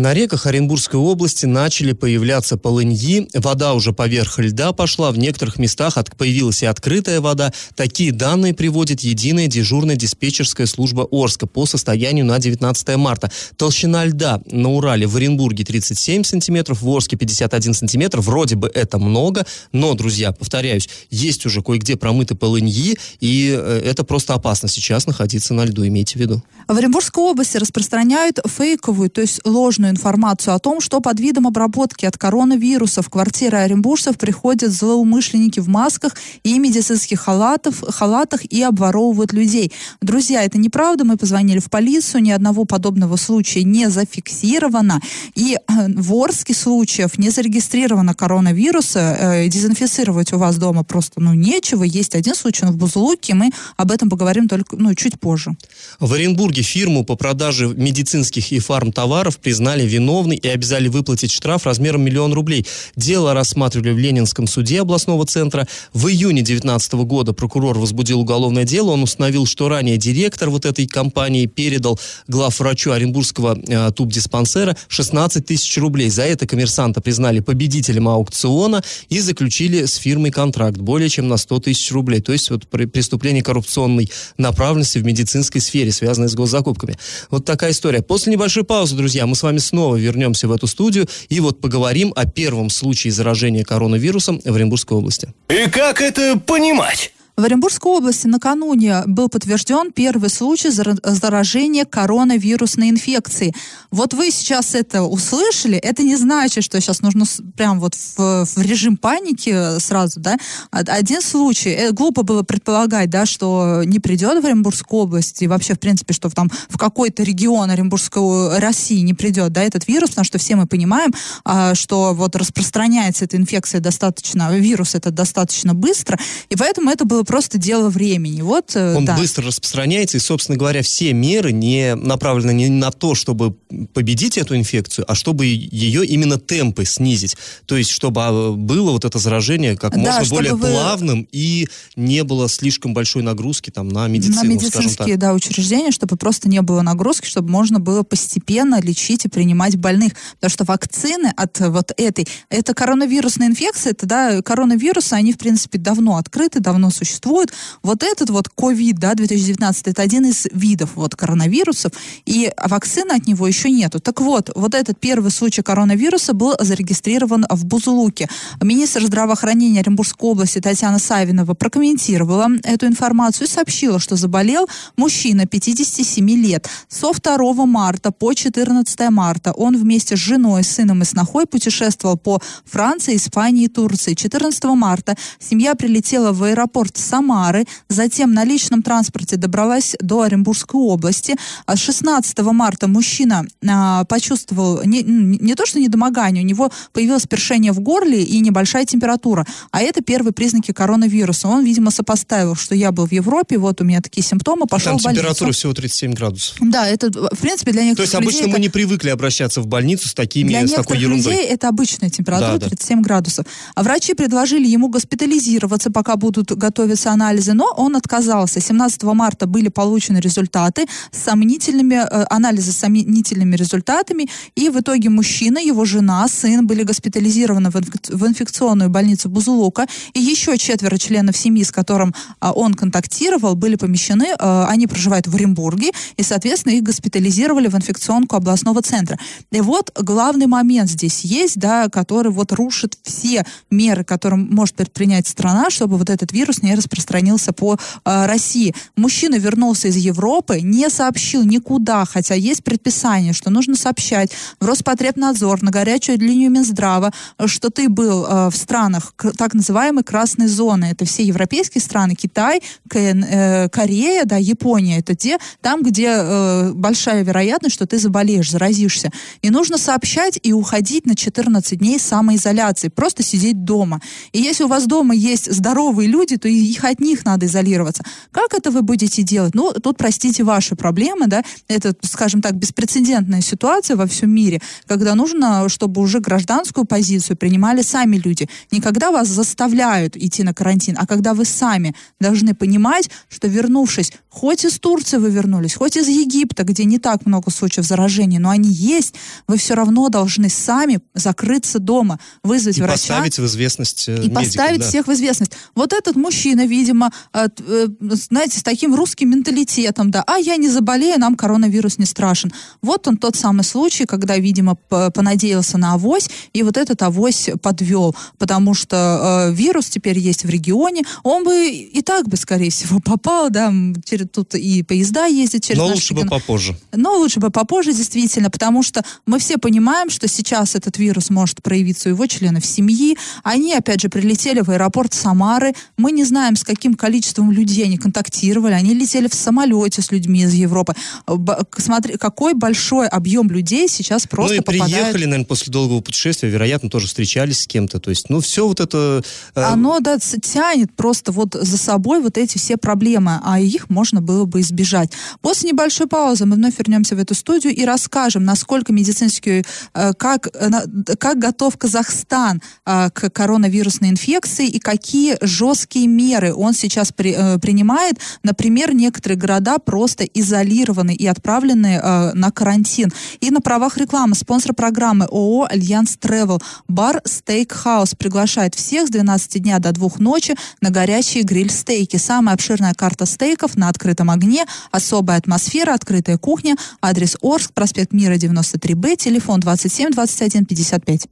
На 0.00 0.14
реках 0.14 0.46
Оренбургской 0.46 0.98
области 0.98 1.44
начали 1.44 1.92
появляться 1.92 2.56
полыньи, 2.56 3.28
вода 3.34 3.74
уже 3.74 3.92
поверх 3.92 4.38
льда 4.38 4.72
пошла, 4.72 5.12
в 5.12 5.18
некоторых 5.18 5.58
местах 5.58 5.98
от, 5.98 6.16
появилась 6.16 6.62
и 6.62 6.66
открытая 6.66 7.20
вода. 7.20 7.52
Такие 7.74 8.10
данные 8.10 8.54
приводит 8.54 9.00
единая 9.00 9.46
дежурная 9.46 9.96
диспетчерская 9.96 10.66
служба 10.66 11.06
Орска 11.10 11.46
по 11.46 11.66
состоянию 11.66 12.24
на 12.24 12.38
19 12.38 12.96
марта. 12.96 13.30
Толщина 13.58 14.06
льда 14.06 14.40
на 14.46 14.70
Урале 14.70 15.06
в 15.06 15.16
Оренбурге 15.16 15.66
37 15.66 16.24
сантиметров, 16.24 16.80
в 16.80 16.88
Орске 16.88 17.18
51 17.18 17.74
сантиметр. 17.74 18.20
Вроде 18.20 18.56
бы 18.56 18.70
это 18.74 18.98
много, 18.98 19.44
но, 19.70 19.92
друзья, 19.92 20.32
повторяюсь, 20.32 20.88
есть 21.10 21.44
уже 21.44 21.60
кое-где 21.60 21.96
промыты 21.96 22.34
полыньи, 22.34 22.96
и 23.20 23.54
э, 23.54 23.82
это 23.84 24.02
просто 24.04 24.32
опасно 24.32 24.66
сейчас 24.70 25.06
находиться 25.06 25.52
на 25.52 25.66
льду, 25.66 25.86
имейте 25.86 26.18
в 26.18 26.22
виду. 26.22 26.42
В 26.68 26.74
Оренбургской 26.74 27.22
области 27.22 27.58
распространяют 27.58 28.38
фейковую, 28.46 29.10
то 29.10 29.20
есть 29.20 29.42
ложную 29.44 29.89
ложную 29.90 29.96
информацию 29.96 30.54
о 30.54 30.58
том, 30.58 30.80
что 30.80 31.00
под 31.00 31.20
видом 31.20 31.46
обработки 31.46 32.06
от 32.06 32.16
коронавируса 32.16 33.02
в 33.02 33.08
квартиры 33.08 33.58
оренбуржцев 33.58 34.16
приходят 34.16 34.72
злоумышленники 34.72 35.60
в 35.60 35.68
масках 35.68 36.16
и 36.44 36.58
медицинских 36.58 37.20
халатов, 37.20 37.82
халатах 37.88 38.44
и 38.44 38.62
обворовывают 38.62 39.32
людей. 39.32 39.72
Друзья, 40.00 40.42
это 40.42 40.58
неправда. 40.58 41.04
Мы 41.04 41.16
позвонили 41.16 41.58
в 41.58 41.68
полицию, 41.68 42.22
ни 42.22 42.30
одного 42.30 42.64
подобного 42.64 43.16
случая 43.16 43.64
не 43.64 43.90
зафиксировано. 43.90 45.00
И 45.36 45.56
э, 45.56 45.88
в 45.96 46.12
Орске 46.14 46.54
случаев 46.54 47.18
не 47.18 47.30
зарегистрировано 47.30 48.14
коронавируса. 48.14 48.98
Э, 48.98 49.48
дезинфицировать 49.48 50.32
у 50.32 50.38
вас 50.38 50.56
дома 50.56 50.82
просто 50.84 51.20
ну, 51.20 51.34
нечего. 51.34 51.84
Есть 51.84 52.14
один 52.14 52.34
случай 52.34 52.66
в 52.66 52.76
Бузулуке. 52.76 53.34
Мы 53.34 53.50
об 53.76 53.90
этом 53.90 54.08
поговорим 54.08 54.48
только 54.48 54.76
ну, 54.76 54.94
чуть 54.94 55.18
позже. 55.18 55.50
В 55.98 56.12
Оренбурге 56.12 56.62
фирму 56.62 57.04
по 57.04 57.16
продаже 57.16 57.68
медицинских 57.68 58.52
и 58.52 58.58
фармтоваров 58.58 59.38
признали 59.38 59.69
признали 59.70 59.88
виновной 59.88 60.36
и 60.36 60.48
обязали 60.48 60.88
выплатить 60.88 61.30
штраф 61.30 61.64
размером 61.64 62.02
миллион 62.02 62.32
рублей. 62.32 62.66
Дело 62.96 63.34
рассматривали 63.34 63.92
в 63.92 63.98
Ленинском 63.98 64.48
суде 64.48 64.80
областного 64.80 65.24
центра. 65.26 65.68
В 65.94 66.08
июне 66.08 66.42
2019 66.42 66.92
года 66.94 67.32
прокурор 67.32 67.78
возбудил 67.78 68.20
уголовное 68.20 68.64
дело. 68.64 68.90
Он 68.90 69.04
установил, 69.04 69.46
что 69.46 69.68
ранее 69.68 69.96
директор 69.96 70.50
вот 70.50 70.66
этой 70.66 70.88
компании 70.88 71.46
передал 71.46 72.00
главврачу 72.26 72.90
Оренбургского 72.90 73.56
э, 73.64 73.92
туб-диспансера 73.92 74.76
16 74.88 75.46
тысяч 75.46 75.78
рублей. 75.78 76.10
За 76.10 76.22
это 76.22 76.48
коммерсанта 76.48 77.00
признали 77.00 77.38
победителем 77.38 78.08
аукциона 78.08 78.82
и 79.08 79.20
заключили 79.20 79.84
с 79.84 79.94
фирмой 79.94 80.32
контракт 80.32 80.78
более 80.78 81.08
чем 81.08 81.28
на 81.28 81.36
100 81.36 81.60
тысяч 81.60 81.92
рублей. 81.92 82.20
То 82.20 82.32
есть 82.32 82.50
вот 82.50 82.66
преступление 82.66 83.44
коррупционной 83.44 84.10
направленности 84.36 84.98
в 84.98 85.04
медицинской 85.04 85.60
сфере, 85.60 85.92
связанное 85.92 86.28
с 86.28 86.34
госзакупками. 86.34 86.98
Вот 87.30 87.44
такая 87.44 87.70
история. 87.70 88.02
После 88.02 88.32
небольшой 88.32 88.64
паузы, 88.64 88.96
друзья, 88.96 89.26
мы 89.26 89.36
с 89.36 89.42
вами 89.44 89.59
снова 89.60 89.96
вернемся 89.96 90.48
в 90.48 90.52
эту 90.52 90.66
студию 90.66 91.08
и 91.28 91.40
вот 91.40 91.60
поговорим 91.60 92.12
о 92.16 92.26
первом 92.26 92.70
случае 92.70 93.12
заражения 93.12 93.64
коронавирусом 93.64 94.40
в 94.44 94.54
Оренбургской 94.54 94.96
области. 94.96 95.32
И 95.48 95.68
как 95.68 96.00
это 96.00 96.38
понимать? 96.38 97.12
В 97.40 97.44
Оренбургской 97.44 97.90
области 97.90 98.26
накануне 98.26 99.02
был 99.06 99.30
подтвержден 99.30 99.92
первый 99.92 100.28
случай 100.28 100.68
заражения 100.68 101.86
коронавирусной 101.86 102.90
инфекцией. 102.90 103.54
Вот 103.90 104.12
вы 104.12 104.30
сейчас 104.30 104.74
это 104.74 105.04
услышали, 105.04 105.78
это 105.78 106.02
не 106.02 106.16
значит, 106.16 106.62
что 106.62 106.78
сейчас 106.78 107.00
нужно 107.00 107.24
прям 107.56 107.80
вот 107.80 107.94
в, 107.94 108.44
в 108.44 108.58
режим 108.58 108.98
паники 108.98 109.78
сразу, 109.78 110.20
да. 110.20 110.36
Один 110.70 111.22
случай, 111.22 111.70
э, 111.70 111.92
глупо 111.92 112.24
было 112.24 112.42
предполагать, 112.42 113.08
да, 113.08 113.24
что 113.24 113.84
не 113.86 114.00
придет 114.00 114.42
в 114.42 114.46
Оренбургскую 114.46 115.04
область 115.04 115.40
и 115.40 115.48
вообще, 115.48 115.72
в 115.72 115.80
принципе, 115.80 116.12
что 116.12 116.28
там 116.28 116.50
в 116.68 116.76
какой-то 116.76 117.22
регион 117.22 117.70
Оренбургской 117.70 118.58
России 118.58 119.00
не 119.00 119.14
придет, 119.14 119.50
да, 119.52 119.62
этот 119.62 119.88
вирус, 119.88 120.10
потому 120.10 120.26
что 120.26 120.36
все 120.36 120.56
мы 120.56 120.66
понимаем, 120.66 121.14
а, 121.46 121.74
что 121.74 122.12
вот 122.12 122.36
распространяется 122.36 123.24
эта 123.24 123.38
инфекция 123.38 123.80
достаточно, 123.80 124.54
вирус 124.54 124.94
это 124.94 125.10
достаточно 125.10 125.72
быстро, 125.72 126.18
и 126.50 126.56
поэтому 126.56 126.90
это 126.90 127.06
было 127.06 127.24
просто 127.30 127.58
дело 127.58 127.90
времени. 127.90 128.42
Вот, 128.42 128.74
э, 128.74 128.96
Он 128.96 129.04
да. 129.04 129.16
быстро 129.16 129.46
распространяется, 129.46 130.16
и, 130.16 130.20
собственно 130.20 130.58
говоря, 130.58 130.82
все 130.82 131.12
меры 131.12 131.52
не 131.52 131.94
направлены 131.94 132.50
не 132.50 132.68
на 132.68 132.90
то, 132.90 133.14
чтобы 133.14 133.52
победить 133.94 134.36
эту 134.36 134.56
инфекцию, 134.56 135.04
а 135.08 135.14
чтобы 135.14 135.46
ее 135.46 136.04
именно 136.04 136.40
темпы 136.40 136.84
снизить. 136.84 137.36
То 137.66 137.76
есть, 137.76 137.90
чтобы 137.90 138.20
а, 138.24 138.50
было 138.50 138.90
вот 138.90 139.04
это 139.04 139.20
заражение 139.20 139.76
как 139.76 139.92
да, 139.92 140.18
можно 140.18 140.34
более 140.34 140.54
вы... 140.54 140.70
плавным 140.72 141.28
и 141.30 141.68
не 141.94 142.24
было 142.24 142.48
слишком 142.48 142.94
большой 142.94 143.22
нагрузки 143.22 143.70
там 143.70 143.86
на 143.90 144.08
медицину, 144.08 144.42
На 144.42 144.48
медицинские, 144.48 145.16
да, 145.16 145.32
учреждения, 145.32 145.92
чтобы 145.92 146.16
просто 146.16 146.48
не 146.48 146.60
было 146.62 146.82
нагрузки, 146.82 147.26
чтобы 147.26 147.48
можно 147.48 147.78
было 147.78 148.02
постепенно 148.02 148.80
лечить 148.80 149.24
и 149.24 149.28
принимать 149.28 149.76
больных. 149.76 150.14
Потому 150.40 150.50
что 150.50 150.64
вакцины 150.64 151.32
от 151.36 151.60
вот 151.60 151.92
этой, 151.96 152.26
это 152.48 152.74
коронавирусная 152.74 153.46
инфекция, 153.46 153.92
это, 153.92 154.06
да, 154.06 154.42
коронавирусы, 154.42 155.12
они, 155.12 155.32
в 155.32 155.38
принципе, 155.38 155.78
давно 155.78 156.16
открыты, 156.16 156.58
давно 156.58 156.90
существуют 156.90 157.19
существует. 157.20 157.52
Вот 157.82 158.02
этот 158.02 158.30
вот 158.30 158.48
COVID, 158.56 158.94
да, 158.98 159.14
2019, 159.14 159.88
это 159.88 160.02
один 160.02 160.26
из 160.26 160.46
видов 160.52 160.90
вот 160.94 161.16
коронавирусов, 161.16 161.92
и 162.26 162.50
вакцины 162.56 163.12
от 163.12 163.26
него 163.26 163.46
еще 163.46 163.70
нету. 163.70 164.00
Так 164.00 164.20
вот, 164.20 164.50
вот 164.54 164.74
этот 164.74 164.98
первый 164.98 165.30
случай 165.30 165.62
коронавируса 165.62 166.32
был 166.32 166.54
зарегистрирован 166.58 167.46
в 167.50 167.64
Бузулуке. 167.64 168.28
Министр 168.62 169.04
здравоохранения 169.04 169.80
Оренбургской 169.80 170.30
области 170.30 170.60
Татьяна 170.60 170.98
Савинова 170.98 171.54
прокомментировала 171.54 172.48
эту 172.64 172.86
информацию 172.86 173.46
и 173.46 173.50
сообщила, 173.50 173.98
что 173.98 174.16
заболел 174.16 174.68
мужчина 174.96 175.46
57 175.46 176.30
лет. 176.30 176.68
Со 176.88 177.12
2 177.12 177.66
марта 177.66 178.10
по 178.10 178.34
14 178.34 179.10
марта 179.10 179.52
он 179.52 179.76
вместе 179.76 180.16
с 180.16 180.18
женой, 180.18 180.64
сыном 180.64 181.02
и 181.02 181.04
снохой 181.04 181.46
путешествовал 181.46 182.16
по 182.16 182.40
Франции, 182.64 183.16
Испании 183.16 183.64
и 183.64 183.68
Турции. 183.68 184.14
14 184.14 184.64
марта 184.64 185.16
семья 185.38 185.74
прилетела 185.74 186.32
в 186.32 186.42
аэропорт 186.44 186.96
Самары, 187.00 187.66
затем 187.88 188.32
на 188.32 188.44
личном 188.44 188.82
транспорте 188.82 189.36
добралась 189.36 189.96
до 190.00 190.22
Оренбургской 190.22 190.80
области. 190.80 191.36
16 191.74 192.38
а 192.38 192.52
марта 192.52 192.88
мужчина 192.88 193.46
а, 193.66 194.04
почувствовал 194.04 194.82
не, 194.84 195.02
не 195.02 195.54
то, 195.54 195.66
что 195.66 195.80
недомогание, 195.80 196.44
у 196.44 196.46
него 196.46 196.70
появилось 196.92 197.26
першение 197.26 197.72
в 197.72 197.80
горле 197.80 198.22
и 198.22 198.40
небольшая 198.40 198.84
температура. 198.84 199.46
А 199.70 199.80
это 199.82 200.02
первые 200.02 200.32
признаки 200.32 200.72
коронавируса. 200.72 201.48
Он, 201.48 201.64
видимо, 201.64 201.90
сопоставил, 201.90 202.54
что 202.54 202.74
я 202.74 202.92
был 202.92 203.06
в 203.06 203.12
Европе, 203.12 203.58
вот 203.58 203.80
у 203.80 203.84
меня 203.84 204.00
такие 204.00 204.22
симптомы, 204.22 204.66
пошел 204.66 204.92
Там 204.92 204.98
в 204.98 205.02
больницу. 205.02 205.22
температура 205.22 205.52
всего 205.52 205.72
37 205.74 206.12
градусов. 206.12 206.56
Да, 206.60 206.86
это, 206.86 207.10
в 207.10 207.38
принципе, 207.38 207.72
для 207.72 207.84
некоторых 207.84 207.96
То 207.96 208.02
есть 208.02 208.14
обычно 208.14 208.38
людей 208.38 208.46
мы 208.46 208.52
это- 208.52 208.60
не 208.62 208.68
привыкли 208.68 209.08
обращаться 209.10 209.60
в 209.60 209.66
больницу 209.66 210.08
с 210.08 210.14
такими, 210.14 210.48
для 210.48 210.66
с 210.66 210.72
такой 210.72 210.98
ерундой. 210.98 211.32
людей 211.32 211.46
это 211.46 211.68
обычная 211.68 212.10
температура 212.10 212.52
Да, 212.52 212.58
да. 212.58 212.68
37 212.68 213.00
градусов. 213.02 213.46
А 213.74 213.82
врачи 213.82 214.14
предложили 214.14 214.66
ему 214.66 214.88
госпитализироваться, 214.88 215.90
пока 215.90 216.16
будут 216.16 216.52
готовиться 216.90 217.12
анализы, 217.12 217.54
но 217.54 217.64
он 217.76 217.96
отказался. 217.96 218.60
17 218.60 219.02
марта 219.02 219.46
были 219.46 219.68
получены 219.68 220.20
результаты 220.20 220.86
с 221.12 221.18
сомнительными, 221.24 221.94
э, 221.94 222.26
анализы 222.30 222.72
с 222.72 222.76
сомнительными 222.76 223.56
результатами, 223.56 224.28
и 224.56 224.68
в 224.70 224.80
итоге 224.80 225.08
мужчина, 225.08 225.58
его 225.58 225.84
жена, 225.84 226.28
сын 226.28 226.66
были 226.66 226.84
госпитализированы 226.84 227.70
в 227.70 228.26
инфекционную 228.26 228.90
больницу 228.90 229.28
Бузулука, 229.28 229.86
и 230.14 230.20
еще 230.20 230.58
четверо 230.58 230.98
членов 230.98 231.36
семьи, 231.36 231.62
с 231.62 231.70
которым 231.70 232.14
а, 232.40 232.52
он 232.52 232.74
контактировал, 232.74 233.54
были 233.54 233.76
помещены, 233.76 234.26
э, 234.38 234.64
они 234.68 234.86
проживают 234.86 235.26
в 235.26 235.34
Оренбурге, 235.34 235.90
и, 236.18 236.22
соответственно, 236.22 236.74
их 236.74 236.82
госпитализировали 236.82 237.68
в 237.68 237.74
инфекционку 237.74 238.36
областного 238.36 238.82
центра. 238.82 239.18
И 239.52 239.60
вот 239.60 239.90
главный 240.02 240.46
момент 240.46 240.90
здесь 240.90 241.24
есть, 241.24 241.58
да, 241.58 241.88
который 241.88 242.32
вот 242.32 242.52
рушит 242.52 242.98
все 243.02 243.44
меры, 243.70 244.04
которые 244.04 244.40
может 244.40 244.74
предпринять 244.74 245.26
страна, 245.28 245.70
чтобы 245.70 245.96
вот 245.96 246.10
этот 246.10 246.32
вирус 246.32 246.62
не 246.62 246.74
распространился 246.80 247.52
по 247.52 247.74
э, 248.04 248.26
России. 248.26 248.74
Мужчина 248.96 249.36
вернулся 249.36 249.88
из 249.88 249.96
Европы, 249.96 250.60
не 250.60 250.88
сообщил 250.90 251.44
никуда, 251.44 252.04
хотя 252.04 252.34
есть 252.34 252.64
предписание, 252.64 253.32
что 253.32 253.50
нужно 253.50 253.76
сообщать 253.76 254.32
в 254.60 254.66
Роспотребнадзор, 254.66 255.62
на 255.62 255.70
горячую 255.70 256.18
линию 256.18 256.50
Минздрава, 256.50 257.12
что 257.46 257.70
ты 257.70 257.88
был 257.88 258.26
э, 258.26 258.50
в 258.50 258.56
странах 258.56 259.14
так 259.36 259.54
называемой 259.54 260.04
красной 260.04 260.48
зоны. 260.48 260.86
Это 260.86 261.04
все 261.04 261.22
европейские 261.22 261.82
страны, 261.82 262.14
Китай, 262.14 262.62
Кен- 262.88 263.24
э, 263.24 263.68
Корея, 263.68 264.24
да, 264.24 264.36
Япония. 264.36 264.98
Это 264.98 265.14
те, 265.14 265.38
там, 265.60 265.82
где 265.82 266.08
э, 266.08 266.72
большая 266.72 267.22
вероятность, 267.22 267.74
что 267.74 267.86
ты 267.86 267.98
заболеешь, 267.98 268.50
заразишься. 268.50 269.10
И 269.42 269.50
нужно 269.50 269.78
сообщать 269.78 270.38
и 270.42 270.52
уходить 270.52 271.06
на 271.06 271.14
14 271.14 271.78
дней 271.78 271.98
самоизоляции, 271.98 272.88
просто 272.88 273.22
сидеть 273.22 273.64
дома. 273.64 274.00
И 274.32 274.40
если 274.40 274.64
у 274.64 274.68
вас 274.68 274.86
дома 274.86 275.14
есть 275.14 275.52
здоровые 275.52 276.08
люди, 276.08 276.36
то 276.36 276.48
и 276.48 276.54
их 276.70 276.84
от 276.84 277.00
них 277.00 277.24
надо 277.24 277.46
изолироваться. 277.46 278.02
Как 278.30 278.54
это 278.54 278.70
вы 278.70 278.82
будете 278.82 279.22
делать? 279.22 279.54
Ну, 279.54 279.72
тут, 279.72 279.96
простите, 279.96 280.44
ваши 280.44 280.76
проблемы, 280.76 281.26
да, 281.26 281.42
это, 281.68 281.94
скажем 282.02 282.42
так, 282.42 282.54
беспрецедентная 282.54 283.40
ситуация 283.40 283.96
во 283.96 284.06
всем 284.06 284.30
мире, 284.30 284.60
когда 284.86 285.14
нужно, 285.14 285.68
чтобы 285.68 286.00
уже 286.00 286.20
гражданскую 286.20 286.84
позицию 286.84 287.36
принимали 287.36 287.82
сами 287.82 288.16
люди. 288.16 288.48
Не 288.70 288.80
когда 288.80 289.10
вас 289.10 289.28
заставляют 289.28 290.16
идти 290.16 290.42
на 290.42 290.54
карантин, 290.54 290.96
а 290.98 291.06
когда 291.06 291.34
вы 291.34 291.44
сами 291.44 291.94
должны 292.20 292.54
понимать, 292.54 293.10
что 293.28 293.48
вернувшись, 293.48 294.12
хоть 294.28 294.64
из 294.64 294.78
Турции 294.78 295.16
вы 295.18 295.30
вернулись, 295.30 295.74
хоть 295.74 295.96
из 295.96 296.08
Египта, 296.08 296.64
где 296.64 296.84
не 296.84 296.98
так 296.98 297.26
много 297.26 297.50
случаев 297.50 297.86
заражения, 297.86 298.38
но 298.38 298.50
они 298.50 298.68
есть, 298.68 299.14
вы 299.46 299.56
все 299.56 299.74
равно 299.74 300.08
должны 300.08 300.48
сами 300.48 301.00
закрыться 301.14 301.78
дома, 301.78 302.18
вызвать 302.42 302.78
И 302.78 302.82
врача. 302.82 302.92
поставить 302.92 303.38
в 303.38 303.46
известность 303.46 304.08
э, 304.08 304.16
И 304.16 304.20
медиков, 304.20 304.34
поставить 304.34 304.80
да. 304.80 304.88
всех 304.88 305.06
в 305.06 305.12
известность. 305.12 305.52
Вот 305.74 305.92
этот 305.92 306.16
мужчина, 306.16 306.59
видимо, 306.66 307.10
э, 307.32 307.48
э, 307.58 307.86
знаете, 308.00 308.58
с 308.58 308.62
таким 308.62 308.94
русским 308.94 309.30
менталитетом, 309.30 310.10
да, 310.10 310.22
а 310.26 310.38
я 310.38 310.56
не 310.56 310.68
заболею, 310.68 311.18
нам 311.18 311.34
коронавирус 311.34 311.98
не 311.98 312.06
страшен. 312.06 312.52
Вот 312.82 313.06
он 313.08 313.16
тот 313.16 313.36
самый 313.36 313.64
случай, 313.64 314.04
когда, 314.04 314.36
видимо, 314.36 314.74
понадеялся 314.74 315.78
на 315.78 315.94
авось, 315.94 316.30
и 316.52 316.62
вот 316.62 316.76
этот 316.76 317.02
авось 317.02 317.50
подвел, 317.62 318.14
потому 318.38 318.74
что 318.74 319.48
э, 319.50 319.54
вирус 319.54 319.88
теперь 319.88 320.18
есть 320.18 320.44
в 320.44 320.48
регионе, 320.50 321.02
он 321.22 321.44
бы 321.44 321.68
и 321.68 322.02
так 322.02 322.28
бы, 322.28 322.36
скорее 322.36 322.70
всего, 322.70 323.00
попал, 323.00 323.50
да, 323.50 323.72
через, 324.04 324.26
тут 324.32 324.54
и 324.54 324.82
поезда 324.82 325.26
ездят 325.26 325.62
через 325.62 325.78
Но 325.78 325.86
лучше 325.86 326.14
бы 326.14 326.22
регион. 326.22 326.40
попозже. 326.40 326.76
Но 326.92 327.16
лучше 327.16 327.40
бы 327.40 327.50
попозже, 327.50 327.92
действительно, 327.92 328.50
потому 328.50 328.82
что 328.82 329.04
мы 329.26 329.38
все 329.38 329.58
понимаем, 329.58 330.10
что 330.10 330.28
сейчас 330.28 330.74
этот 330.74 330.98
вирус 330.98 331.30
может 331.30 331.62
проявиться 331.62 332.08
у 332.08 332.12
его 332.12 332.26
членов 332.26 332.64
семьи. 332.64 333.16
Они, 333.42 333.74
опять 333.74 334.00
же, 334.00 334.08
прилетели 334.08 334.60
в 334.60 334.70
аэропорт 334.70 335.14
Самары. 335.14 335.74
Мы 335.96 336.12
не 336.12 336.24
знаем, 336.24 336.49
с 336.56 336.64
каким 336.64 336.94
количеством 336.94 337.50
людей 337.50 337.84
они 337.84 337.96
контактировали. 337.98 338.72
Они 338.74 338.94
летели 338.94 339.28
в 339.28 339.34
самолете 339.34 340.02
с 340.02 340.10
людьми 340.10 340.42
из 340.42 340.52
Европы. 340.54 340.94
Б- 341.26 341.58
к- 341.68 341.80
Смотри, 341.80 342.16
какой 342.16 342.54
большой 342.54 343.08
объем 343.08 343.48
людей 343.50 343.88
сейчас 343.88 344.26
просто 344.26 344.54
ну 344.56 344.60
и 344.60 344.64
попадает 344.64 344.90
приехали, 344.92 345.24
наверное, 345.24 345.44
после 345.46 345.72
долгого 345.72 346.00
путешествия, 346.00 346.48
вероятно, 346.48 346.88
тоже 346.90 347.06
встречались 347.06 347.60
с 347.60 347.66
кем-то. 347.66 348.00
То 348.00 348.10
есть, 348.10 348.30
ну, 348.30 348.40
все 348.40 348.66
вот 348.66 348.80
это... 348.80 349.22
э, 349.54 349.62
Оно, 349.62 350.00
да, 350.00 350.18
тянет 350.18 350.92
просто 350.94 351.32
вот 351.32 351.54
за 351.54 351.76
собой 351.78 352.20
вот 352.20 352.38
эти 352.38 352.58
все 352.58 352.76
проблемы, 352.76 353.40
а 353.44 353.60
их 353.60 353.90
можно 353.90 354.20
было 354.20 354.44
бы 354.44 354.60
избежать. 354.60 355.10
После 355.40 355.70
небольшой 355.70 356.06
паузы 356.06 356.46
мы 356.46 356.56
вновь 356.56 356.78
вернемся 356.78 357.14
в 357.16 357.18
эту 357.18 357.34
студию 357.34 357.74
и 357.74 357.84
расскажем, 357.84 358.44
насколько 358.44 358.92
медицинский, 358.92 359.64
э, 359.94 360.12
как, 360.14 360.48
э, 360.54 360.70
как 361.18 361.38
готов 361.38 361.76
Казахстан 361.76 362.60
э, 362.86 363.10
к 363.10 363.30
коронавирусной 363.30 364.10
инфекции 364.10 364.66
и 364.66 364.78
какие 364.78 365.36
жесткие 365.40 366.06
меры 366.06 366.39
он 366.48 366.72
сейчас 366.74 367.12
при- 367.12 367.34
э, 367.36 367.58
принимает. 367.58 368.18
Например, 368.42 368.94
некоторые 368.94 369.38
города 369.38 369.78
просто 369.78 370.24
изолированы 370.24 371.14
и 371.14 371.26
отправлены 371.26 372.00
э, 372.02 372.32
на 372.34 372.50
карантин. 372.50 373.12
И 373.40 373.50
на 373.50 373.60
правах 373.60 373.96
рекламы 373.98 374.34
спонсор 374.34 374.74
программы 374.74 375.26
ООО 375.26 375.66
«Альянс 375.70 376.16
Travel 376.20 376.62
бар 376.88 377.20
Стейкхаус 377.24 378.14
приглашает 378.14 378.74
всех 378.74 379.06
с 379.06 379.10
12 379.10 379.62
дня 379.62 379.78
до 379.78 379.92
2 379.92 380.10
ночи 380.18 380.54
на 380.80 380.90
горячие 380.90 381.44
гриль-стейки. 381.44 382.16
Самая 382.16 382.54
обширная 382.54 382.94
карта 382.94 383.26
стейков 383.26 383.76
на 383.76 383.88
открытом 383.88 384.30
огне, 384.30 384.64
особая 384.90 385.38
атмосфера, 385.38 385.94
открытая 385.94 386.38
кухня, 386.38 386.76
адрес 387.02 387.36
Орск, 387.42 387.72
проспект 387.74 388.12
Мира 388.12 388.34
93Б, 388.34 389.16
телефон 389.16 389.60
27 389.60 390.10
21 390.10 390.64
55. 390.66 391.26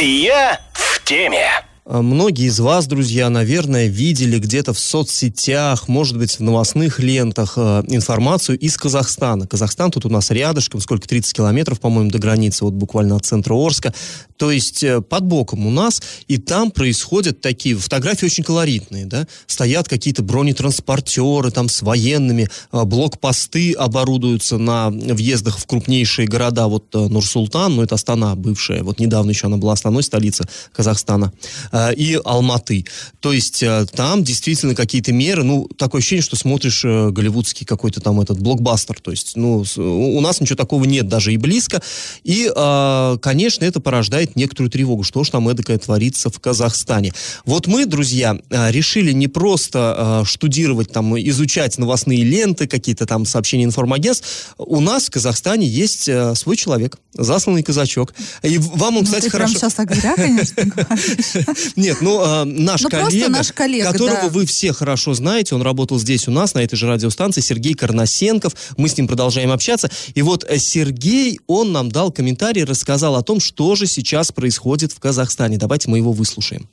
Я 0.00 0.60
в 0.72 1.04
теме. 1.04 1.46
А 1.86 2.00
Многие 2.00 2.46
из 2.46 2.60
вас, 2.60 2.86
друзья, 2.86 3.28
наверное, 3.28 3.88
видели 3.88 4.38
где-то 4.38 4.72
в 4.72 4.78
соцсетях, 4.78 5.86
может 5.86 6.16
быть, 6.16 6.38
в 6.38 6.40
новостных 6.40 6.98
лентах 6.98 7.54
э, 7.58 7.82
информацию 7.88 8.58
из 8.58 8.78
Казахстана. 8.78 9.46
Казахстан 9.46 9.90
тут 9.90 10.06
у 10.06 10.08
нас 10.08 10.30
рядышком, 10.30 10.80
сколько, 10.80 11.06
30 11.06 11.34
километров, 11.34 11.80
по-моему, 11.80 12.10
до 12.10 12.18
границы, 12.18 12.64
вот 12.64 12.72
буквально 12.72 13.16
от 13.16 13.26
центра 13.26 13.54
Орска. 13.54 13.92
То 14.36 14.50
есть 14.50 14.82
э, 14.82 15.02
под 15.02 15.26
боком 15.26 15.66
у 15.66 15.70
нас, 15.70 16.02
и 16.26 16.38
там 16.38 16.70
происходят 16.70 17.40
такие 17.42 17.76
фотографии 17.76 18.26
очень 18.26 18.44
колоритные, 18.44 19.04
да, 19.06 19.26
стоят 19.46 19.86
какие-то 19.86 20.22
бронетранспортеры 20.22 21.50
там 21.50 21.68
с 21.68 21.82
военными, 21.82 22.48
э, 22.72 22.84
блокпосты 22.84 23.74
оборудуются 23.74 24.58
на 24.58 24.88
въездах 24.90 25.58
в 25.58 25.66
крупнейшие 25.66 26.26
города, 26.26 26.66
вот 26.66 26.86
э, 26.94 26.98
Нур-Султан, 26.98 27.76
ну 27.76 27.82
это 27.82 27.94
Астана 27.94 28.34
бывшая, 28.34 28.82
вот 28.82 28.98
недавно 28.98 29.30
еще 29.30 29.46
она 29.46 29.58
была 29.58 29.74
основной 29.74 30.02
столицей 30.02 30.46
Казахстана, 30.72 31.32
э, 31.70 31.73
и 31.96 32.20
Алматы. 32.24 32.84
То 33.20 33.32
есть 33.32 33.62
э, 33.62 33.86
там 33.92 34.22
действительно 34.22 34.74
какие-то 34.74 35.12
меры, 35.12 35.42
ну, 35.42 35.68
такое 35.76 36.00
ощущение, 36.00 36.22
что 36.22 36.36
смотришь 36.36 36.84
э, 36.84 37.10
голливудский 37.10 37.66
какой-то 37.66 38.00
там 38.00 38.20
этот 38.20 38.38
блокбастер, 38.38 39.00
то 39.00 39.10
есть, 39.10 39.36
ну, 39.36 39.64
у 39.76 40.20
нас 40.20 40.40
ничего 40.40 40.56
такого 40.56 40.84
нет 40.84 41.08
даже 41.08 41.32
и 41.32 41.36
близко, 41.36 41.82
и, 42.22 42.50
э, 42.54 43.18
конечно, 43.20 43.64
это 43.64 43.80
порождает 43.80 44.36
некоторую 44.36 44.70
тревогу, 44.70 45.02
что 45.02 45.24
ж 45.24 45.30
там 45.30 45.48
эдакое 45.48 45.78
творится 45.78 46.30
в 46.30 46.38
Казахстане. 46.38 47.12
Вот 47.44 47.66
мы, 47.66 47.86
друзья, 47.86 48.38
э, 48.50 48.70
решили 48.70 49.12
не 49.12 49.28
просто 49.28 50.22
э, 50.22 50.26
штудировать, 50.26 50.92
там, 50.92 51.18
изучать 51.18 51.78
новостные 51.78 52.22
ленты, 52.24 52.66
какие-то 52.66 53.06
там 53.06 53.26
сообщения 53.26 53.64
информагентств, 53.64 54.54
у 54.58 54.80
нас 54.80 55.06
в 55.06 55.10
Казахстане 55.10 55.66
есть 55.66 56.08
э, 56.08 56.34
свой 56.34 56.56
человек, 56.56 56.98
засланный 57.14 57.62
казачок, 57.62 58.14
и 58.42 58.58
вам 58.58 58.96
он, 58.96 59.02
Ну, 59.02 59.04
кстати, 59.04 59.28
хорошо... 59.28 59.54
прям 59.54 59.60
сейчас 59.60 59.74
так 59.74 59.94
зря, 59.94 60.14
конечно. 60.16 60.64
Нет, 61.76 61.98
ну, 62.00 62.20
а, 62.22 62.44
наш 62.44 62.82
Ну, 62.82 62.90
коллега, 62.90 63.28
наш 63.28 63.52
коллега, 63.52 63.92
которого 63.92 64.22
да. 64.22 64.28
вы 64.28 64.46
все 64.46 64.72
хорошо 64.72 65.14
знаете, 65.14 65.54
он 65.54 65.62
работал 65.62 65.98
здесь 65.98 66.28
у 66.28 66.30
нас, 66.30 66.54
на 66.54 66.60
этой 66.60 66.76
же 66.76 66.86
радиостанции, 66.86 67.40
Сергей 67.40 67.74
Карнасенков. 67.74 68.54
Мы 68.76 68.88
с 68.88 68.96
ним 68.96 69.06
продолжаем 69.06 69.50
общаться. 69.50 69.90
И 70.14 70.22
вот 70.22 70.44
э, 70.48 70.58
Сергей, 70.58 71.40
он 71.46 71.72
нам 71.72 71.90
дал 71.90 72.10
комментарий, 72.10 72.64
рассказал 72.64 73.16
о 73.16 73.22
том, 73.22 73.40
что 73.40 73.74
же 73.74 73.86
сейчас 73.86 74.32
происходит 74.32 74.92
в 74.92 75.00
Казахстане. 75.00 75.56
Давайте 75.56 75.90
мы 75.90 75.98
его 75.98 76.12
выслушаем. 76.12 76.68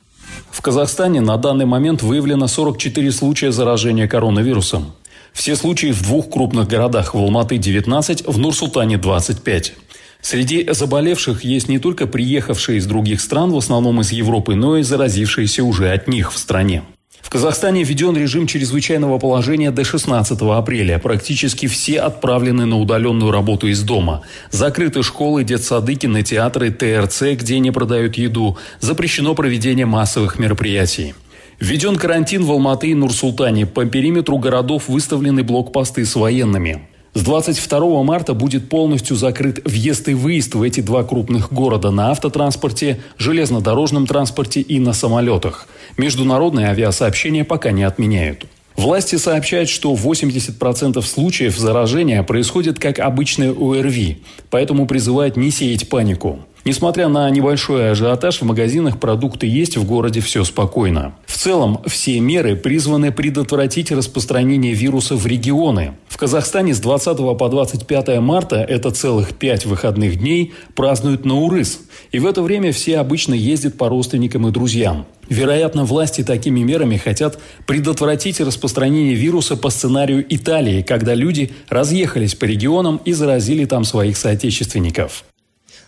В 0.49 0.61
Казахстане 0.61 1.21
на 1.21 1.37
данный 1.37 1.65
момент 1.65 2.01
выявлено 2.01 2.47
44 2.47 3.11
случая 3.11 3.51
заражения 3.51 4.07
коронавирусом. 4.07 4.93
Все 5.33 5.55
случаи 5.55 5.91
в 5.91 6.01
двух 6.03 6.29
крупных 6.29 6.67
городах– 6.67 7.13
в 7.15 7.17
Алматы 7.17 7.57
19, 7.57 8.27
в 8.27 8.37
Нур-Султане 8.37 8.97
25. 8.97 9.73
Среди 10.21 10.67
заболевших 10.71 11.43
есть 11.43 11.67
не 11.67 11.79
только 11.79 12.07
приехавшие 12.07 12.77
из 12.77 12.85
других 12.85 13.21
стран, 13.21 13.51
в 13.51 13.57
основном 13.57 14.01
из 14.01 14.11
Европы, 14.11 14.55
но 14.55 14.77
и 14.77 14.83
заразившиеся 14.83 15.63
уже 15.63 15.91
от 15.91 16.07
них 16.07 16.31
в 16.31 16.37
стране. 16.37 16.83
В 17.21 17.29
Казахстане 17.29 17.83
введен 17.83 18.15
режим 18.17 18.45
чрезвычайного 18.45 19.17
положения 19.17 19.71
до 19.71 19.83
16 19.83 20.41
апреля. 20.41 20.99
Практически 20.99 21.67
все 21.67 21.99
отправлены 21.99 22.65
на 22.65 22.77
удаленную 22.77 23.31
работу 23.31 23.67
из 23.67 23.81
дома. 23.83 24.23
Закрыты 24.49 25.01
школы, 25.01 25.43
детсады, 25.43 25.95
кинотеатры, 25.95 26.71
ТРЦ, 26.71 27.23
где 27.33 27.59
не 27.59 27.71
продают 27.71 28.17
еду. 28.17 28.57
Запрещено 28.79 29.33
проведение 29.33 29.85
массовых 29.85 30.39
мероприятий. 30.39 31.13
Введен 31.59 31.95
карантин 31.95 32.43
в 32.43 32.51
Алматы 32.51 32.87
и 32.89 32.95
Нур-Султане. 32.95 33.65
По 33.65 33.85
периметру 33.85 34.37
городов 34.37 34.89
выставлены 34.89 35.43
блокпосты 35.43 36.05
с 36.05 36.15
военными. 36.15 36.87
С 37.13 37.23
22 37.23 38.03
марта 38.03 38.33
будет 38.33 38.69
полностью 38.69 39.17
закрыт 39.17 39.59
въезд 39.65 40.07
и 40.07 40.13
выезд 40.13 40.55
в 40.55 40.61
эти 40.61 40.79
два 40.79 41.03
крупных 41.03 41.51
города 41.51 41.91
на 41.91 42.11
автотранспорте, 42.11 43.01
железнодорожном 43.17 44.07
транспорте 44.07 44.61
и 44.61 44.79
на 44.79 44.93
самолетах. 44.93 45.67
Международные 45.97 46.67
авиасообщения 46.67 47.43
пока 47.43 47.71
не 47.71 47.83
отменяют. 47.83 48.45
Власти 48.77 49.17
сообщают, 49.17 49.67
что 49.67 49.93
80% 49.93 51.01
случаев 51.01 51.57
заражения 51.57 52.23
происходит 52.23 52.79
как 52.79 52.99
обычное 52.99 53.51
ОРВИ, 53.51 54.23
поэтому 54.49 54.87
призывают 54.87 55.35
не 55.35 55.51
сеять 55.51 55.89
панику. 55.89 56.39
Несмотря 56.63 57.07
на 57.07 57.27
небольшой 57.29 57.91
ажиотаж, 57.91 58.39
в 58.39 58.43
магазинах 58.43 58.99
продукты 58.99 59.47
есть, 59.47 59.77
в 59.77 59.85
городе 59.85 60.19
все 60.21 60.43
спокойно. 60.43 61.15
В 61.25 61.35
целом, 61.35 61.81
все 61.87 62.19
меры 62.19 62.55
призваны 62.55 63.11
предотвратить 63.11 63.91
распространение 63.91 64.73
вируса 64.73 65.15
в 65.15 65.25
регионы. 65.25 65.95
В 66.07 66.17
Казахстане 66.17 66.75
с 66.75 66.79
20 66.79 67.17
по 67.37 67.49
25 67.49 68.19
марта, 68.19 68.57
это 68.57 68.91
целых 68.91 69.33
пять 69.33 69.65
выходных 69.65 70.17
дней, 70.17 70.53
празднуют 70.75 71.25
Наурыз. 71.25 71.79
И 72.11 72.19
в 72.19 72.27
это 72.27 72.43
время 72.43 72.71
все 72.71 72.99
обычно 72.99 73.33
ездят 73.33 73.75
по 73.75 73.89
родственникам 73.89 74.47
и 74.47 74.51
друзьям. 74.51 75.07
Вероятно, 75.29 75.85
власти 75.85 76.23
такими 76.23 76.59
мерами 76.59 76.97
хотят 76.97 77.39
предотвратить 77.65 78.39
распространение 78.39 79.15
вируса 79.15 79.55
по 79.55 79.71
сценарию 79.71 80.23
Италии, 80.29 80.83
когда 80.83 81.15
люди 81.15 81.53
разъехались 81.69 82.35
по 82.35 82.45
регионам 82.45 83.01
и 83.03 83.13
заразили 83.13 83.65
там 83.65 83.83
своих 83.83 84.17
соотечественников. 84.17 85.23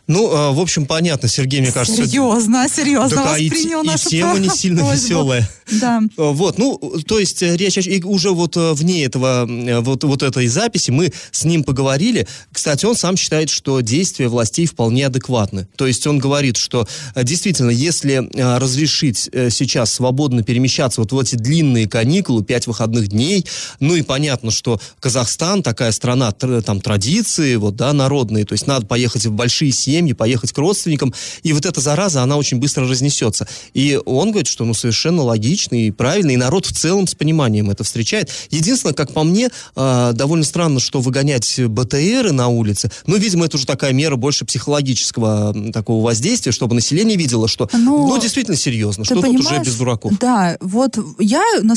Ну, 0.07 0.29
а, 0.33 0.51
в 0.51 0.59
общем, 0.59 0.85
понятно, 0.85 1.29
Сергей, 1.29 1.61
мне 1.61 1.71
кажется... 1.71 2.05
Серьезно, 2.05 2.67
серьезно 2.67 3.17
Так, 3.17 3.35
а 3.35 3.39
и, 3.39 3.49
воспринял 3.49 3.83
и 3.83 3.87
нашу 3.87 4.09
тема 4.09 4.37
не 4.37 4.49
сильно 4.49 4.81
просьбу. 4.81 5.05
веселая. 5.05 5.49
Да. 5.79 6.01
А, 6.17 6.31
Вот, 6.31 6.57
ну, 6.57 6.77
то 7.07 7.19
есть 7.19 7.41
э, 7.41 7.55
речь 7.55 7.77
и 7.77 8.03
уже 8.03 8.31
вот 8.31 8.57
э, 8.57 8.73
вне 8.73 9.05
этого, 9.05 9.47
э, 9.49 9.79
вот, 9.79 10.03
вот 10.03 10.21
этой 10.21 10.47
записи 10.47 10.91
мы 10.91 11.13
с 11.31 11.45
ним 11.45 11.63
поговорили. 11.63 12.27
Кстати, 12.51 12.85
он 12.85 12.97
сам 12.97 13.15
считает, 13.15 13.49
что 13.49 13.79
действия 13.79 14.27
властей 14.27 14.65
вполне 14.65 15.07
адекватны. 15.07 15.69
То 15.77 15.87
есть 15.87 16.05
он 16.05 16.19
говорит, 16.19 16.57
что 16.57 16.85
э, 17.15 17.23
действительно, 17.23 17.69
если 17.69 18.29
э, 18.35 18.57
разрешить 18.57 19.29
э, 19.31 19.49
сейчас 19.49 19.93
свободно 19.93 20.43
перемещаться 20.43 20.99
вот 20.99 21.13
в 21.13 21.19
эти 21.19 21.35
длинные 21.35 21.87
каникулы, 21.87 22.43
пять 22.43 22.67
выходных 22.67 23.07
дней, 23.07 23.45
ну 23.79 23.95
и 23.95 24.01
понятно, 24.01 24.51
что 24.51 24.81
Казахстан 24.99 25.63
такая 25.63 25.93
страна, 25.93 26.31
тр- 26.31 26.61
там 26.61 26.81
традиции, 26.81 27.55
вот, 27.55 27.77
да, 27.77 27.93
народные, 27.93 28.43
то 28.43 28.51
есть 28.51 28.67
надо 28.67 28.85
поехать 28.85 29.25
в 29.25 29.31
большие 29.31 29.71
семьи, 29.71 29.92
поехать 30.13 30.51
к 30.51 30.57
родственникам, 30.57 31.13
и 31.43 31.53
вот 31.53 31.65
эта 31.65 31.81
зараза, 31.81 32.21
она 32.23 32.37
очень 32.37 32.57
быстро 32.57 32.87
разнесется. 32.87 33.47
И 33.73 33.99
он 34.05 34.31
говорит, 34.31 34.47
что 34.47 34.65
ну 34.65 34.73
совершенно 34.73 35.23
логично 35.23 35.75
и 35.75 35.91
правильно, 35.91 36.31
и 36.31 36.37
народ 36.37 36.65
в 36.65 36.73
целом 36.73 37.07
с 37.07 37.15
пониманием 37.15 37.69
это 37.69 37.83
встречает. 37.83 38.29
Единственное, 38.49 38.93
как 38.93 39.13
по 39.13 39.23
мне, 39.23 39.49
э, 39.75 40.11
довольно 40.13 40.45
странно, 40.45 40.79
что 40.79 41.01
выгонять 41.01 41.59
БТРы 41.59 42.31
на 42.31 42.47
улице, 42.47 42.91
ну, 43.05 43.17
видимо, 43.17 43.45
это 43.45 43.57
уже 43.57 43.65
такая 43.65 43.93
мера 43.93 44.15
больше 44.15 44.45
психологического 44.45 45.71
такого 45.71 46.03
воздействия, 46.03 46.51
чтобы 46.51 46.75
население 46.75 47.17
видело, 47.17 47.47
что, 47.47 47.69
Ну, 47.73 48.07
ну, 48.07 48.19
действительно 48.19 48.57
серьезно, 48.57 49.05
что 49.05 49.15
тут 49.15 49.39
уже 49.39 49.59
без 49.59 49.75
дураков. 49.75 50.17
Да, 50.19 50.57
вот 50.61 50.97
я 51.19 51.43
на, 51.61 51.75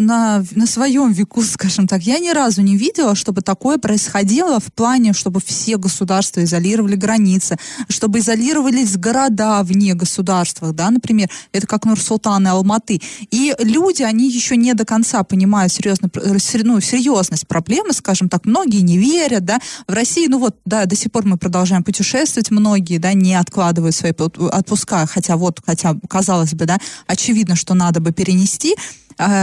на, 0.00 0.44
на 0.50 0.66
своем 0.66 1.12
веку, 1.12 1.42
скажем 1.52 1.88
так, 1.88 2.02
я 2.02 2.18
ни 2.18 2.30
разу 2.30 2.62
не 2.62 2.76
видела, 2.76 3.14
чтобы 3.14 3.42
такое 3.42 3.78
происходило 3.78 4.60
в 4.60 4.72
плане, 4.72 5.12
чтобы 5.12 5.40
все 5.44 5.76
государства 5.76 6.42
изолировали 6.44 6.96
границы, 7.42 7.56
чтобы 7.88 8.18
изолировались 8.18 8.96
города 8.96 9.62
вне 9.62 9.94
государства, 9.94 10.72
да, 10.72 10.90
например, 10.90 11.28
это 11.52 11.66
как 11.66 11.84
Нур-Султан 11.84 12.46
и 12.46 12.50
Алматы. 12.50 13.00
И 13.30 13.54
люди, 13.58 14.02
они 14.02 14.30
еще 14.30 14.56
не 14.56 14.74
до 14.74 14.84
конца 14.84 15.22
понимают 15.24 15.72
серьезно, 15.72 16.10
ну, 16.14 16.80
серьезность 16.80 17.46
проблемы, 17.46 17.92
скажем 17.92 18.28
так, 18.28 18.44
многие 18.44 18.82
не 18.82 18.98
верят, 18.98 19.44
да, 19.44 19.58
в 19.88 19.92
России, 19.92 20.26
ну 20.28 20.38
вот, 20.38 20.56
да, 20.64 20.86
до 20.86 20.96
сих 20.96 21.10
пор 21.10 21.26
мы 21.26 21.36
продолжаем 21.36 21.82
путешествовать, 21.82 22.50
многие, 22.50 22.98
да, 22.98 23.12
не 23.14 23.34
откладывают 23.34 23.94
свои 23.94 24.12
отпуска, 24.12 25.06
хотя 25.06 25.36
вот, 25.36 25.60
хотя, 25.64 25.96
казалось 26.08 26.54
бы, 26.54 26.66
да, 26.66 26.78
очевидно, 27.06 27.56
что 27.56 27.74
надо 27.74 28.00
бы 28.00 28.12
перенести, 28.12 28.76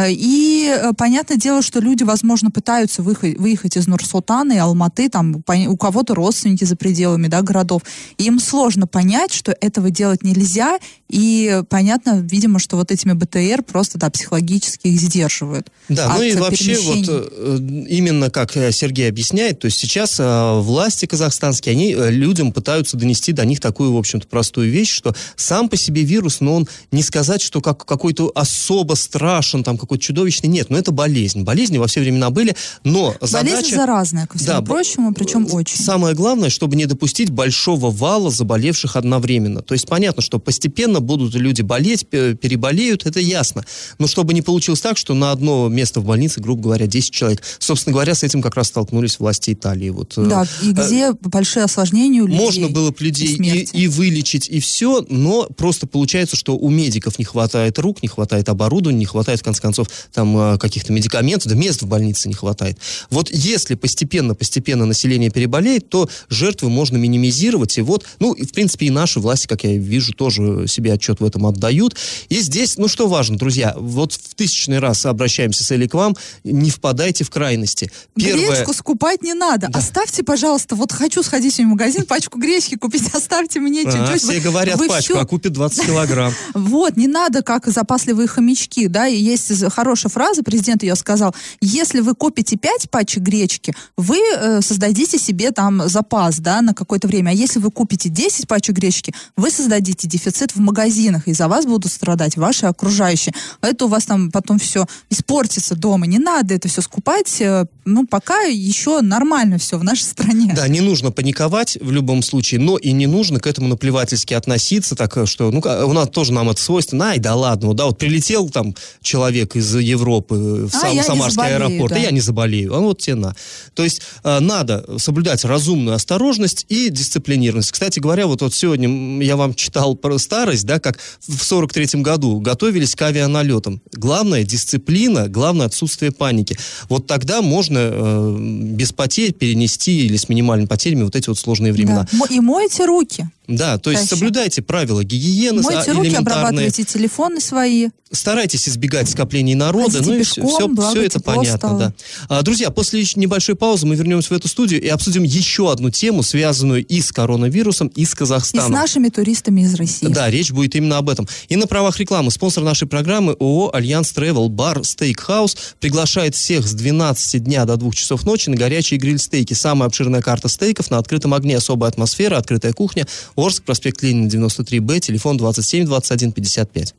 И 0.10 0.68
э, 0.70 0.94
понятное 0.98 1.38
дело, 1.38 1.62
что 1.62 1.80
люди, 1.80 2.04
возможно, 2.04 2.52
пытаются 2.52 3.02
выехать, 3.02 3.38
выехать 3.38 3.78
из 3.78 3.88
Нур-Султана 3.88 4.54
и 4.54 4.58
Алматы, 4.58 5.10
там 5.10 5.44
у 5.48 5.78
кого-то 5.78 6.15
родственники 6.15 6.63
за 6.63 6.76
пределами 6.76 7.28
да, 7.28 7.42
городов. 7.42 7.84
И 8.18 8.26
им 8.26 8.39
сложно 8.39 8.88
понять, 8.88 9.34
что 9.34 9.56
этого 9.60 9.89
делать 9.89 10.24
нельзя. 10.24 10.80
И 11.10 11.62
понятно, 11.70 12.20
видимо, 12.20 12.60
что 12.60 12.78
вот 12.78 12.92
этими 12.92 13.13
БТР 13.13 13.63
просто 13.63 13.98
да, 13.98 14.10
психологически 14.10 14.88
их 14.88 15.00
сдерживают. 15.00 15.72
Да, 15.88 16.13
ну 16.15 16.22
и 16.22 16.36
вообще 16.36 16.78
вот 16.80 17.06
э, 17.08 17.58
именно 17.89 18.30
как 18.30 18.56
э, 18.56 18.72
Сергей 18.72 19.10
объясняет, 19.10 19.60
то 19.60 19.65
есть 19.65 19.80
сейчас 19.80 20.20
э, 20.20 20.60
власти 20.60 21.06
казахстанские, 21.06 21.74
они 21.74 21.94
э, 21.94 22.12
людям 22.12 22.52
пытаются 22.52 22.96
донести 22.96 23.32
до 23.32 23.44
них 23.46 23.60
такую, 23.60 23.94
в 23.94 23.98
общем-то, 23.98 24.28
простую 24.28 24.70
вещь, 24.70 24.92
что 24.92 25.15
сам 25.36 25.68
по 25.68 25.78
себе 25.78 26.04
вирус, 26.04 26.42
но 26.42 26.56
он 26.56 26.68
не 26.92 27.02
сказать, 27.02 27.42
что 27.42 27.62
как 27.62 27.86
какой-то 27.86 28.32
особо 28.36 28.94
страшен, 28.94 29.63
там 29.70 29.78
какой-то 29.78 30.04
чудовищный, 30.04 30.50
нет, 30.50 30.72
но 30.72 30.80
это 30.80 30.92
болезнь. 30.92 31.44
Болезни 31.44 31.78
во 31.78 31.86
все 31.86 32.02
времена 32.02 32.32
были, 32.32 32.56
но 32.84 33.14
Болезнь 33.22 33.28
задача... 33.32 33.76
заразная, 33.76 34.26
ко 34.26 34.40
всему 34.40 34.52
Да, 34.52 34.62
прочему, 34.64 35.14
причем 35.14 35.46
э, 35.46 35.52
очень. 35.52 35.78
Самое 35.78 36.16
главное, 36.16 36.50
чтобы 36.50 36.76
не 36.76 36.88
допустить 36.88 37.30
большого 37.30 37.92
вала 37.92 38.32
заболевших 38.32 38.96
одновременно. 38.96 39.62
То 39.62 39.76
есть 39.76 39.88
понятно, 39.88 40.24
что 40.24 40.40
постепенно 40.40 41.02
будут 41.02 41.36
люди 41.36 41.62
болеть, 41.62 42.08
пе- 42.08 42.34
переболеют, 42.34 43.06
это 43.06 43.20
ясно. 43.20 43.64
Но 44.00 44.08
чтобы 44.08 44.34
не 44.34 44.42
получилось 44.42 44.82
так, 44.82 44.98
что 44.98 45.14
на 45.14 45.32
одно 45.32 45.68
место 45.70 46.00
в 46.00 46.06
больнице, 46.06 46.42
грубо 46.42 46.64
говоря, 46.64 46.88
10 46.88 47.12
человек. 47.12 47.44
Собственно 47.60 47.94
говоря, 47.94 48.16
с 48.16 48.24
этим 48.24 48.42
как 48.42 48.56
раз 48.56 48.70
столкнулись 48.70 49.20
власти 49.20 49.54
Италии. 49.54 49.90
Вот, 49.90 50.18
э, 50.18 50.26
Да, 50.26 50.48
и 50.64 50.70
э, 50.70 50.74
где 50.74 51.12
большие 51.22 51.64
осложнения 51.66 52.24
у 52.24 52.26
людей. 52.26 52.40
можно 52.40 52.70
было 52.70 52.90
бы 52.90 52.98
людей 53.00 53.36
и 53.36 53.60
и, 53.84 53.88
вылечить, 53.88 54.50
и 54.50 54.60
все, 54.60 55.06
но 55.10 55.48
просто 55.56 55.86
получается, 55.86 56.36
что 56.36 56.58
у 56.58 56.70
медиков 56.72 57.20
не 57.20 57.26
хватает 57.26 57.78
рук, 57.78 58.02
не 58.02 58.08
хватает 58.10 58.50
оборудования, 58.50 59.00
не 59.00 59.06
хватает, 59.06 59.42
конце 59.50 59.62
концов, 59.62 59.88
там 60.14 60.38
э, 60.38 60.58
каких-то 60.58 60.94
медикаментов, 60.94 61.48
да 61.50 61.56
мест 61.56 61.82
в 61.82 61.88
больнице 61.88 62.28
не 62.28 62.34
хватает. 62.34 62.78
Вот 63.10 63.30
если 63.32 63.76
постепенно-постепенно 63.76 64.86
население 64.86 65.30
переболеет, 65.30 65.90
то 65.90 66.10
жертвы 66.30 66.70
можно 66.70 66.98
минимизировать, 66.98 67.78
и 67.78 67.82
вот, 67.82 68.06
ну, 68.20 68.34
и, 68.34 68.46
в 68.46 68.52
принципе, 68.52 68.88
и 68.88 68.90
наши 68.90 69.20
власти, 69.20 69.48
как 69.48 69.64
я 69.64 69.78
вижу, 69.78 70.14
тоже 70.14 70.68
себе 70.68 70.94
отчет 70.94 71.20
в 71.20 71.26
этом 71.26 71.46
отдают. 71.46 71.96
И 72.30 72.40
здесь, 72.42 72.78
ну, 72.78 72.88
что 72.88 73.08
важно, 73.08 73.38
друзья, 73.38 73.74
вот 73.78 74.14
в 74.14 74.36
тысячный 74.36 74.80
раз 74.80 75.06
обращаемся 75.06 75.64
с 75.64 75.72
Элей 75.72 75.88
к 75.88 75.94
вам, 75.94 76.16
не 76.44 76.70
впадайте 76.70 77.24
в 77.24 77.30
крайности. 77.30 77.92
Гречку 78.16 78.74
скупать 78.74 79.22
не 79.24 79.34
надо. 79.34 79.68
Оставьте, 79.74 80.24
пожалуйста, 80.24 80.76
вот 80.76 80.92
хочу 80.92 81.24
сходить 81.24 81.58
в 81.58 81.62
магазин, 81.64 82.06
пачку 82.06 82.40
гречки 82.40 82.76
купить, 82.76 83.04
оставьте 83.14 83.60
мне 83.60 83.84
А, 83.86 83.92
чуть-чуть. 83.92 84.22
все 84.22 84.40
говорят 84.40 84.78
вы 84.78 84.88
пачку, 84.88 85.14
всё- 85.14 85.22
а 85.22 85.26
купят 85.26 85.54
20 85.54 85.86
килограмм. 85.86 86.34
Вот, 86.54 86.98
не 86.98 87.08
надо, 87.08 87.42
как 87.42 87.68
запасливые 87.68 88.28
хомячки, 88.28 88.88
да, 88.88 89.08
и 89.08 89.18
есть 89.18 89.38
есть 89.49 89.73
хорошая 89.73 90.12
фраза, 90.12 90.43
президент 90.43 90.84
ее 90.84 90.95
сказал, 90.95 91.34
если 91.62 91.99
вы 92.02 92.15
купите 92.15 92.58
5 92.58 92.89
пачек 92.89 93.23
гречки, 93.23 93.73
вы 93.97 94.17
э, 94.17 94.62
создадите 94.62 95.17
себе 95.17 95.52
там 95.52 95.88
запас, 95.88 96.39
да, 96.39 96.62
на 96.62 96.73
какое-то 96.73 97.08
время. 97.08 97.30
А 97.30 97.34
если 97.34 97.60
вы 97.60 97.71
купите 97.71 98.10
10 98.10 98.47
пачек 98.47 98.75
гречки, 98.75 99.13
вы 99.36 99.52
создадите 99.52 100.08
дефицит 100.08 100.56
в 100.56 100.60
магазинах, 100.60 101.28
и 101.28 101.34
за 101.34 101.47
вас 101.47 101.65
будут 101.65 101.91
страдать 101.91 102.38
ваши 102.38 102.65
окружающие. 102.65 103.34
Это 103.62 103.86
у 103.86 103.88
вас 103.88 104.06
там 104.06 104.32
потом 104.32 104.60
все 104.60 104.86
испортится 105.10 105.75
дома. 105.75 106.08
Не 106.08 106.19
надо 106.19 106.54
это 106.56 106.67
все 106.67 106.82
скупать. 106.82 107.41
Э, 107.41 107.65
ну, 107.86 108.06
пока 108.06 108.41
еще 108.41 109.02
нормально 109.02 109.58
все 109.58 109.78
в 109.78 109.84
нашей 109.84 110.04
стране. 110.04 110.54
Да, 110.56 110.67
не 110.67 110.82
нужно 110.82 111.12
паниковать 111.12 111.78
в 111.82 111.91
любом 111.91 112.21
случае, 112.21 112.60
но 112.60 112.78
и 112.78 112.91
не 112.91 113.08
нужно 113.08 113.39
к 113.39 113.47
этому 113.47 113.67
наплевательски 113.67 114.34
относиться, 114.34 114.95
так 114.95 115.15
э, 115.17 115.25
что, 115.25 115.52
ну, 115.52 115.60
у 115.60 115.93
нас 115.93 116.10
тоже 116.10 116.34
нам 116.34 116.49
это 116.49 116.62
свойственно, 116.62 117.10
ай, 117.10 117.19
да 117.19 117.36
ладно, 117.36 117.73
да, 117.73 117.86
вот 117.86 117.97
прилетел 117.97 118.49
там 118.49 118.75
человек 119.02 119.29
из 119.38 119.76
Европы 119.76 120.68
в 120.70 120.76
А, 120.76 120.80
сам, 120.80 121.04
Самарский 121.04 121.36
заболею, 121.36 121.58
аэропорт, 121.58 121.94
да. 121.94 122.00
и 122.00 122.04
я 122.04 122.12
не 122.12 122.20
заболею, 122.20 122.76
а 122.76 122.80
вот 122.80 123.00
тебе 123.00 123.15
на. 123.15 123.36
То 123.74 123.84
есть 123.84 124.02
э, 124.24 124.39
надо 124.39 124.86
соблюдать 124.98 125.44
разумную 125.46 125.96
осторожность 125.96 126.65
и 126.70 126.89
дисциплинированность. 126.89 127.72
Кстати 127.72 128.00
говоря, 128.00 128.28
вот, 128.28 128.42
вот 128.42 128.54
сегодня 128.54 129.24
я 129.24 129.36
вам 129.36 129.54
читал 129.54 129.96
про 129.96 130.18
старость, 130.18 130.65
да, 130.65 130.80
как 130.80 131.00
в 131.28 131.44
43 131.44 132.02
году 132.02 132.39
готовились 132.39 132.96
к 132.96 133.02
авианалетам. 133.02 133.82
Главное 133.94 134.44
дисциплина, 134.44 135.28
главное 135.28 135.65
отсутствие 135.68 136.12
паники. 136.12 136.58
Вот 136.88 137.08
тогда 137.08 137.42
можно 137.42 137.80
э, 137.80 138.38
без 138.39 138.92
потерь 138.92 139.34
перенести 139.34 140.06
или 140.06 140.18
с 140.18 140.30
минимальными 140.30 140.68
потерями 140.68 141.04
вот 141.04 141.15
эти 141.15 141.30
вот 141.30 141.38
сложные 141.38 141.74
времена. 141.74 142.08
Да. 142.12 142.26
И 142.30 142.39
мойте 142.39 142.86
руки. 142.86 143.30
Да, 143.50 143.78
то 143.80 143.90
есть 143.90 144.04
Чаще. 144.04 144.16
соблюдайте 144.16 144.62
правила 144.62 145.04
гигиены, 145.04 145.64
Мойте 145.64 145.92
а, 145.92 145.94
руки, 145.94 146.16
обрабатывайте 146.16 146.84
телефоны 146.84 147.42
свои. 147.42 147.90
Старайтесь 148.12 148.68
избегать 148.68 149.08
скоплений 149.10 149.54
народа, 149.54 149.92
Ходите 149.92 150.10
ну 150.10 150.16
и 150.16 150.20
пешком, 150.20 150.48
все, 150.48 150.68
благо 150.68 151.00
это 151.00 151.20
понятно, 151.20 151.58
стало. 151.58 151.80
да. 151.80 151.94
А, 152.28 152.42
друзья, 152.42 152.72
после 152.72 153.04
небольшой 153.16 153.56
паузы 153.56 153.86
мы 153.86 153.96
вернемся 153.96 154.30
в 154.30 154.38
эту 154.38 154.48
студию 154.48 154.82
и 154.82 154.88
обсудим 154.88 155.22
еще 155.24 155.72
одну 155.72 155.92
тему, 155.92 156.24
связанную 156.24 156.84
и 156.84 157.02
с 157.02 157.12
коронавирусом, 157.12 157.88
и 157.90 158.06
с 158.06 158.14
И 158.14 158.16
Казахстаном. 158.16 158.68
с 158.68 158.70
нашими 158.70 159.10
туристами 159.10 159.62
из 159.62 159.76
России. 159.76 160.08
Да, 160.08 160.30
речь 160.30 160.52
будет 160.52 160.76
именно 160.76 160.98
об 160.98 161.10
этом. 161.10 161.28
И 161.50 161.56
на 161.56 161.68
правах 161.68 162.00
рекламы 162.00 162.32
спонсор 162.32 162.64
нашей 162.64 162.88
программы 162.88 163.34
ООО 163.40 163.76
«Альянс 163.76 164.12
Travel 164.12 164.50
Бар 164.50 164.84
Стейкхаус» 164.84 165.56
приглашает 165.80 166.34
всех 166.34 166.68
с 166.68 166.74
12 166.74 167.44
дня 167.44 167.66
до 167.66 167.78
2 167.78 167.92
часов 167.92 168.26
ночи 168.26 168.50
на 168.50 168.56
горячие 168.56 169.00
гриль-стейки. 169.00 169.54
Самая 169.54 169.88
обширная 169.88 170.22
карта 170.22 170.48
стейков 170.48 170.90
на 170.90 170.98
открытом 170.98 171.36
огне, 171.36 171.58
особая 171.58 171.92
атмосфера, 171.92 172.38
открытая 172.38 172.74
кухня. 172.74 173.06
Орск, 173.39 173.63
проспект 173.63 174.04
Ленина, 174.04 174.28
93Б, 174.28 174.99
телефон 174.99 175.38
27 175.38 175.86
21 175.86 176.32
55. 176.32 176.95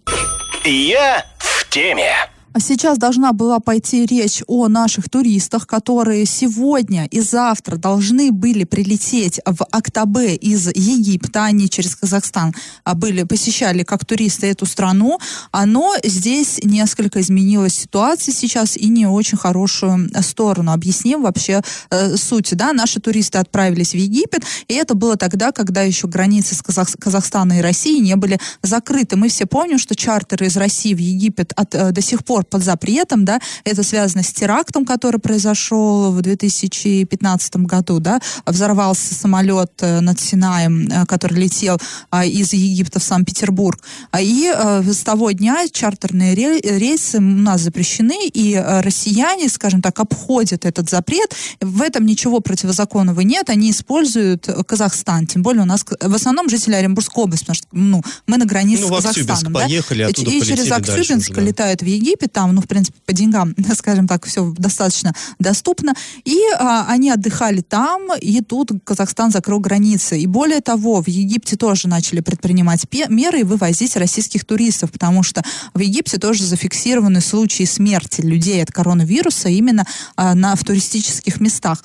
Я 0.64 1.26
в 1.38 1.68
теме. 1.68 2.12
А 2.52 2.58
Сейчас 2.58 2.98
должна 2.98 3.32
была 3.32 3.60
пойти 3.60 4.06
речь 4.06 4.42
о 4.48 4.66
наших 4.66 5.08
туристах, 5.08 5.68
которые 5.68 6.26
сегодня 6.26 7.06
и 7.06 7.20
завтра 7.20 7.76
должны 7.76 8.32
были 8.32 8.64
прилететь 8.64 9.40
в 9.46 9.64
Актабе 9.70 10.34
из 10.34 10.66
Египта. 10.68 11.44
Они 11.44 11.68
через 11.68 11.94
Казахстан 11.94 12.52
а, 12.84 12.94
были, 12.96 13.22
посещали 13.22 13.84
как 13.84 14.04
туристы 14.04 14.48
эту 14.48 14.66
страну. 14.66 15.18
Но 15.52 15.94
здесь 16.02 16.60
несколько 16.64 17.20
изменилась 17.20 17.74
ситуация 17.74 18.34
сейчас 18.34 18.76
и 18.76 18.88
не 18.88 19.06
очень 19.06 19.38
хорошую 19.38 20.10
сторону. 20.22 20.72
Объясним 20.72 21.22
вообще 21.22 21.62
э, 21.90 22.16
суть. 22.16 22.56
Да? 22.56 22.72
Наши 22.72 23.00
туристы 23.00 23.38
отправились 23.38 23.92
в 23.92 23.96
Египет, 23.96 24.42
и 24.66 24.74
это 24.74 24.94
было 24.94 25.16
тогда, 25.16 25.52
когда 25.52 25.82
еще 25.82 26.08
границы 26.08 26.56
с 26.56 26.62
Казах- 26.62 26.98
Казахстана 26.98 27.58
и 27.58 27.62
России 27.62 28.00
не 28.00 28.16
были 28.16 28.40
закрыты. 28.62 29.16
Мы 29.16 29.28
все 29.28 29.46
помним, 29.46 29.78
что 29.78 29.94
чартеры 29.94 30.46
из 30.46 30.56
России 30.56 30.94
в 30.94 30.98
Египет 30.98 31.52
от, 31.54 31.74
э, 31.74 31.92
до 31.92 32.00
сих 32.00 32.24
пор 32.24 32.39
под 32.48 32.62
запретом, 32.64 33.24
да, 33.24 33.40
это 33.64 33.82
связано 33.82 34.22
с 34.22 34.32
терактом, 34.32 34.84
который 34.84 35.20
произошел 35.20 36.12
в 36.12 36.20
2015 36.22 37.56
году, 37.56 38.00
да, 38.00 38.20
взорвался 38.46 39.14
самолет 39.14 39.72
э, 39.80 40.00
над 40.00 40.20
Синаем, 40.20 40.88
э, 40.88 41.06
который 41.06 41.38
летел 41.42 41.78
а, 42.10 42.24
из 42.24 42.52
Египта 42.52 43.00
в 43.00 43.02
Санкт-Петербург. 43.04 43.80
А, 44.10 44.20
И 44.20 44.52
э, 44.54 44.82
с 44.92 44.98
того 45.02 45.30
дня 45.32 45.66
чартерные 45.70 46.34
ре- 46.34 46.60
рейсы 46.60 47.18
у 47.18 47.20
нас 47.20 47.60
запрещены, 47.62 48.28
и 48.32 48.56
россияне, 48.56 49.48
скажем 49.48 49.82
так, 49.82 49.98
обходят 50.00 50.64
этот 50.64 50.88
запрет. 50.90 51.34
В 51.60 51.82
этом 51.82 52.06
ничего 52.06 52.40
противозаконного 52.40 53.20
нет, 53.20 53.50
они 53.50 53.70
используют 53.70 54.48
Казахстан, 54.66 55.26
тем 55.26 55.42
более 55.42 55.62
у 55.62 55.66
нас 55.66 55.84
в 56.00 56.14
основном 56.14 56.48
жители 56.48 56.74
Оренбургской 56.74 57.24
области, 57.24 57.44
потому 57.44 57.54
что 57.56 57.66
ну, 57.72 58.02
мы 58.26 58.36
на 58.36 58.44
границе 58.46 58.82
Ну, 58.82 58.88
с 58.88 58.90
в 58.90 58.94
Аксюбинск 59.06 59.26
Казахстаном. 59.28 59.52
да. 59.54 59.60
поехали, 59.60 60.02
оттуда 60.02 60.30
и 60.30 60.40
через 60.42 60.70
Аксюбинск 60.70 61.30
уже, 61.30 61.40
да. 61.40 61.46
летают 61.46 61.82
в 61.82 61.86
Египет, 61.86 62.29
там, 62.32 62.54
ну, 62.54 62.60
в 62.60 62.66
принципе, 62.66 62.98
по 63.04 63.12
деньгам, 63.12 63.54
скажем 63.76 64.08
так, 64.08 64.26
все 64.26 64.52
достаточно 64.56 65.14
доступно. 65.38 65.94
И 66.24 66.38
а, 66.58 66.86
они 66.88 67.10
отдыхали 67.10 67.60
там, 67.60 68.14
и 68.20 68.40
тут 68.40 68.70
Казахстан 68.84 69.30
закрыл 69.30 69.60
границы. 69.60 70.18
И 70.18 70.26
более 70.26 70.60
того, 70.60 71.02
в 71.02 71.08
Египте 71.08 71.56
тоже 71.56 71.88
начали 71.88 72.20
предпринимать 72.20 72.86
меры 73.08 73.40
и 73.40 73.44
вывозить 73.44 73.96
российских 73.96 74.44
туристов, 74.44 74.92
потому 74.92 75.22
что 75.22 75.42
в 75.74 75.80
Египте 75.80 76.18
тоже 76.18 76.44
зафиксированы 76.44 77.20
случаи 77.20 77.64
смерти 77.64 78.20
людей 78.20 78.62
от 78.62 78.70
коронавируса 78.70 79.48
именно 79.48 79.86
а, 80.16 80.34
на, 80.34 80.56
в 80.56 80.64
туристических 80.64 81.40
местах. 81.40 81.82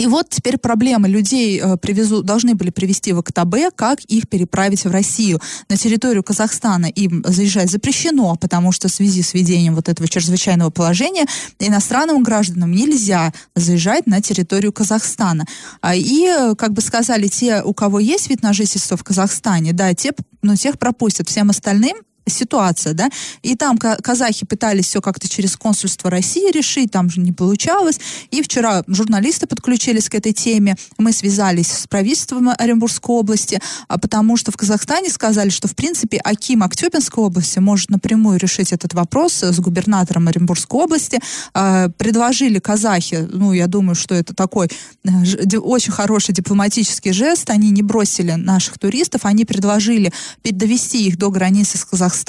И 0.00 0.06
вот 0.06 0.30
теперь 0.30 0.56
проблема. 0.56 1.08
Людей 1.08 1.60
э, 1.60 1.76
привезу, 1.76 2.22
должны 2.22 2.54
были 2.54 2.70
привезти 2.70 3.12
в 3.12 3.18
Актабе, 3.18 3.70
как 3.70 4.00
их 4.04 4.30
переправить 4.30 4.86
в 4.86 4.90
Россию. 4.90 5.42
На 5.68 5.76
территорию 5.76 6.22
Казахстана 6.22 6.86
им 6.86 7.22
заезжать 7.28 7.70
запрещено, 7.70 8.34
потому 8.36 8.72
что 8.72 8.88
в 8.88 8.92
связи 8.92 9.20
с 9.20 9.34
введением 9.34 9.74
вот 9.74 9.90
этого 9.90 10.08
чрезвычайного 10.08 10.70
положения 10.70 11.26
иностранным 11.58 12.22
гражданам 12.22 12.72
нельзя 12.72 13.34
заезжать 13.54 14.06
на 14.06 14.22
территорию 14.22 14.72
Казахстана. 14.72 15.44
А, 15.82 15.94
И, 15.94 16.24
э, 16.24 16.54
как 16.56 16.72
бы 16.72 16.80
сказали, 16.80 17.26
те, 17.26 17.62
у 17.62 17.74
кого 17.74 17.98
есть 18.00 18.30
вид 18.30 18.42
на 18.42 18.54
жительство 18.54 18.96
в 18.96 19.04
Казахстане, 19.04 19.74
да, 19.74 19.92
те, 19.92 20.12
ну, 20.40 20.56
тех 20.56 20.78
пропустят. 20.78 21.28
Всем 21.28 21.50
остальным 21.50 21.94
ситуация, 22.30 22.94
да, 22.94 23.10
и 23.42 23.54
там 23.56 23.78
ка- 23.78 23.98
казахи 24.02 24.46
пытались 24.46 24.86
все 24.86 25.00
как-то 25.00 25.28
через 25.28 25.56
консульство 25.56 26.10
России 26.10 26.50
решить, 26.52 26.90
там 26.90 27.10
же 27.10 27.20
не 27.20 27.32
получалось, 27.32 27.98
и 28.30 28.42
вчера 28.42 28.82
журналисты 28.86 29.46
подключились 29.46 30.08
к 30.08 30.14
этой 30.14 30.32
теме, 30.32 30.76
мы 30.98 31.12
связались 31.12 31.72
с 31.72 31.86
правительством 31.86 32.50
Оренбургской 32.56 33.14
области, 33.14 33.60
а 33.88 33.98
потому 33.98 34.36
что 34.36 34.52
в 34.52 34.56
Казахстане 34.56 35.10
сказали, 35.10 35.50
что 35.50 35.68
в 35.68 35.74
принципе 35.74 36.18
Аким 36.18 36.62
Актюбинской 36.62 37.24
области 37.24 37.58
может 37.58 37.90
напрямую 37.90 38.38
решить 38.38 38.72
этот 38.72 38.94
вопрос 38.94 39.42
с 39.42 39.58
губернатором 39.60 40.28
Оренбургской 40.28 40.80
области, 40.80 41.20
А, 41.52 41.88
предложили 41.88 42.58
казахи, 42.58 43.28
ну, 43.32 43.52
я 43.52 43.66
думаю, 43.66 43.94
что 43.94 44.14
это 44.14 44.34
такой 44.34 44.68
э, 45.04 45.56
очень 45.58 45.92
хороший 45.92 46.32
дипломатический 46.34 47.12
жест, 47.12 47.50
они 47.50 47.70
не 47.70 47.82
бросили 47.82 48.32
наших 48.32 48.78
туристов, 48.78 49.22
они 49.24 49.44
предложили 49.44 50.12
довести 50.44 51.06
их 51.06 51.16
до 51.18 51.30
границы 51.30 51.78
с 51.78 51.84
Казахстаном 51.84 52.19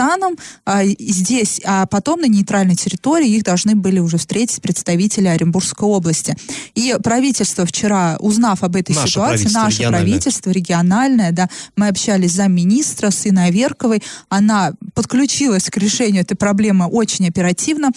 а, 0.66 0.84
и 0.84 1.12
здесь, 1.12 1.62
а 1.64 1.86
потом 1.86 2.22
на 2.22 2.28
нейтральной 2.28 2.76
территории 2.76 3.30
их 3.30 3.44
должны 3.44 3.76
были 3.76 4.00
уже 4.00 4.18
встретить 4.18 4.62
представители 4.62 5.28
Оренбургской 5.28 5.88
области. 5.88 6.36
И 6.76 6.96
правительство 7.04 7.66
вчера, 7.66 8.18
узнав 8.20 8.64
об 8.64 8.76
этой 8.76 8.96
Наше 8.96 9.10
ситуации, 9.10 9.44
правительство 9.44 9.60
наше 9.62 9.78
региональное. 9.78 10.00
правительство 10.02 10.50
региональное, 10.52 11.32
да, 11.32 11.50
мы 11.76 11.88
общались 11.88 12.32
с 12.32 12.36
замминистра, 12.36 13.12
с 13.12 13.28
Инной 13.28 13.48
Аверковой, 13.48 14.02
она 14.30 14.74
подключилась 14.94 15.70
к 15.70 15.78
решению 15.78 16.22
этой 16.22 16.36
проблемы 16.36 16.86
очень 16.86 17.28
оперативно, 17.28 17.92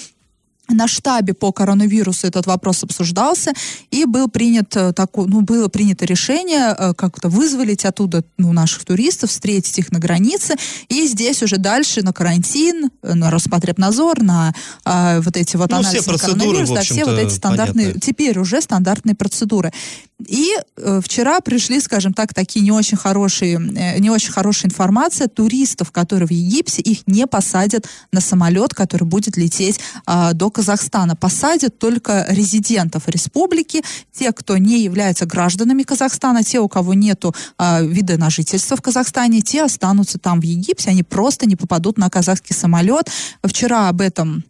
на 0.68 0.88
штабе 0.88 1.34
по 1.34 1.52
коронавирусу 1.52 2.26
этот 2.26 2.46
вопрос 2.46 2.82
обсуждался, 2.82 3.52
и 3.90 4.04
был 4.06 4.28
принят 4.28 4.74
э, 4.76 4.92
такой, 4.92 5.26
ну, 5.26 5.42
было 5.42 5.68
принято 5.68 6.06
решение 6.06 6.74
э, 6.76 6.94
как-то 6.94 7.28
вызволить 7.28 7.84
оттуда 7.84 8.24
ну, 8.38 8.52
наших 8.52 8.84
туристов, 8.84 9.30
встретить 9.30 9.78
их 9.78 9.92
на 9.92 9.98
границе, 9.98 10.54
и 10.88 11.06
здесь 11.06 11.42
уже 11.42 11.58
дальше 11.58 12.02
на 12.02 12.12
карантин, 12.12 12.90
э, 13.02 13.14
на 13.14 13.30
Роспотребнадзор, 13.30 14.22
на 14.22 14.54
а, 14.84 15.20
вот 15.20 15.36
эти 15.36 15.56
вот 15.56 15.70
Ну, 15.70 15.82
все 15.82 15.88
анализы 15.88 16.06
на 16.10 16.12
процедуры, 16.18 16.38
коронавирус, 16.38 16.70
в 16.70 16.74
да, 16.74 16.80
все 16.80 17.04
вот 17.04 17.18
эти 17.18 17.32
стандартные, 17.32 17.86
понятны. 17.86 18.00
теперь 18.00 18.38
уже 18.38 18.60
стандартные 18.60 19.14
процедуры. 19.14 19.72
И 20.26 20.52
э, 20.76 21.00
вчера 21.02 21.40
пришли, 21.40 21.80
скажем 21.80 22.14
так, 22.14 22.32
такие 22.32 22.64
не 22.64 22.70
очень 22.70 22.96
хорошие, 22.96 23.56
э, 23.56 23.98
не 23.98 24.10
очень 24.10 24.32
хорошая 24.32 24.70
информация. 24.70 25.26
Туристов, 25.26 25.90
которые 25.90 26.28
в 26.28 26.30
Египте, 26.30 26.80
их 26.82 27.06
не 27.06 27.26
посадят 27.26 27.86
на 28.12 28.20
самолет, 28.20 28.74
который 28.74 29.04
будет 29.04 29.36
лететь 29.36 29.80
а, 30.06 30.32
до 30.32 30.50
Казахстана. 30.54 31.16
Посадят 31.16 31.78
только 31.78 32.24
резидентов 32.30 33.08
республики, 33.08 33.82
те, 34.12 34.32
кто 34.32 34.56
не 34.56 34.82
являются 34.82 35.26
гражданами 35.26 35.82
Казахстана, 35.82 36.42
те, 36.42 36.60
у 36.60 36.68
кого 36.68 36.94
нету 36.94 37.34
а, 37.58 37.82
вида 37.82 38.16
на 38.16 38.30
жительство 38.30 38.76
в 38.76 38.82
Казахстане, 38.82 39.42
те 39.42 39.64
останутся 39.64 40.18
там 40.18 40.40
в 40.40 40.44
Египте, 40.44 40.90
они 40.90 41.02
просто 41.02 41.46
не 41.46 41.56
попадут 41.56 41.98
на 41.98 42.08
казахский 42.08 42.54
самолет. 42.54 43.10
Вчера 43.42 43.88
об 43.88 44.00
этом 44.00 44.44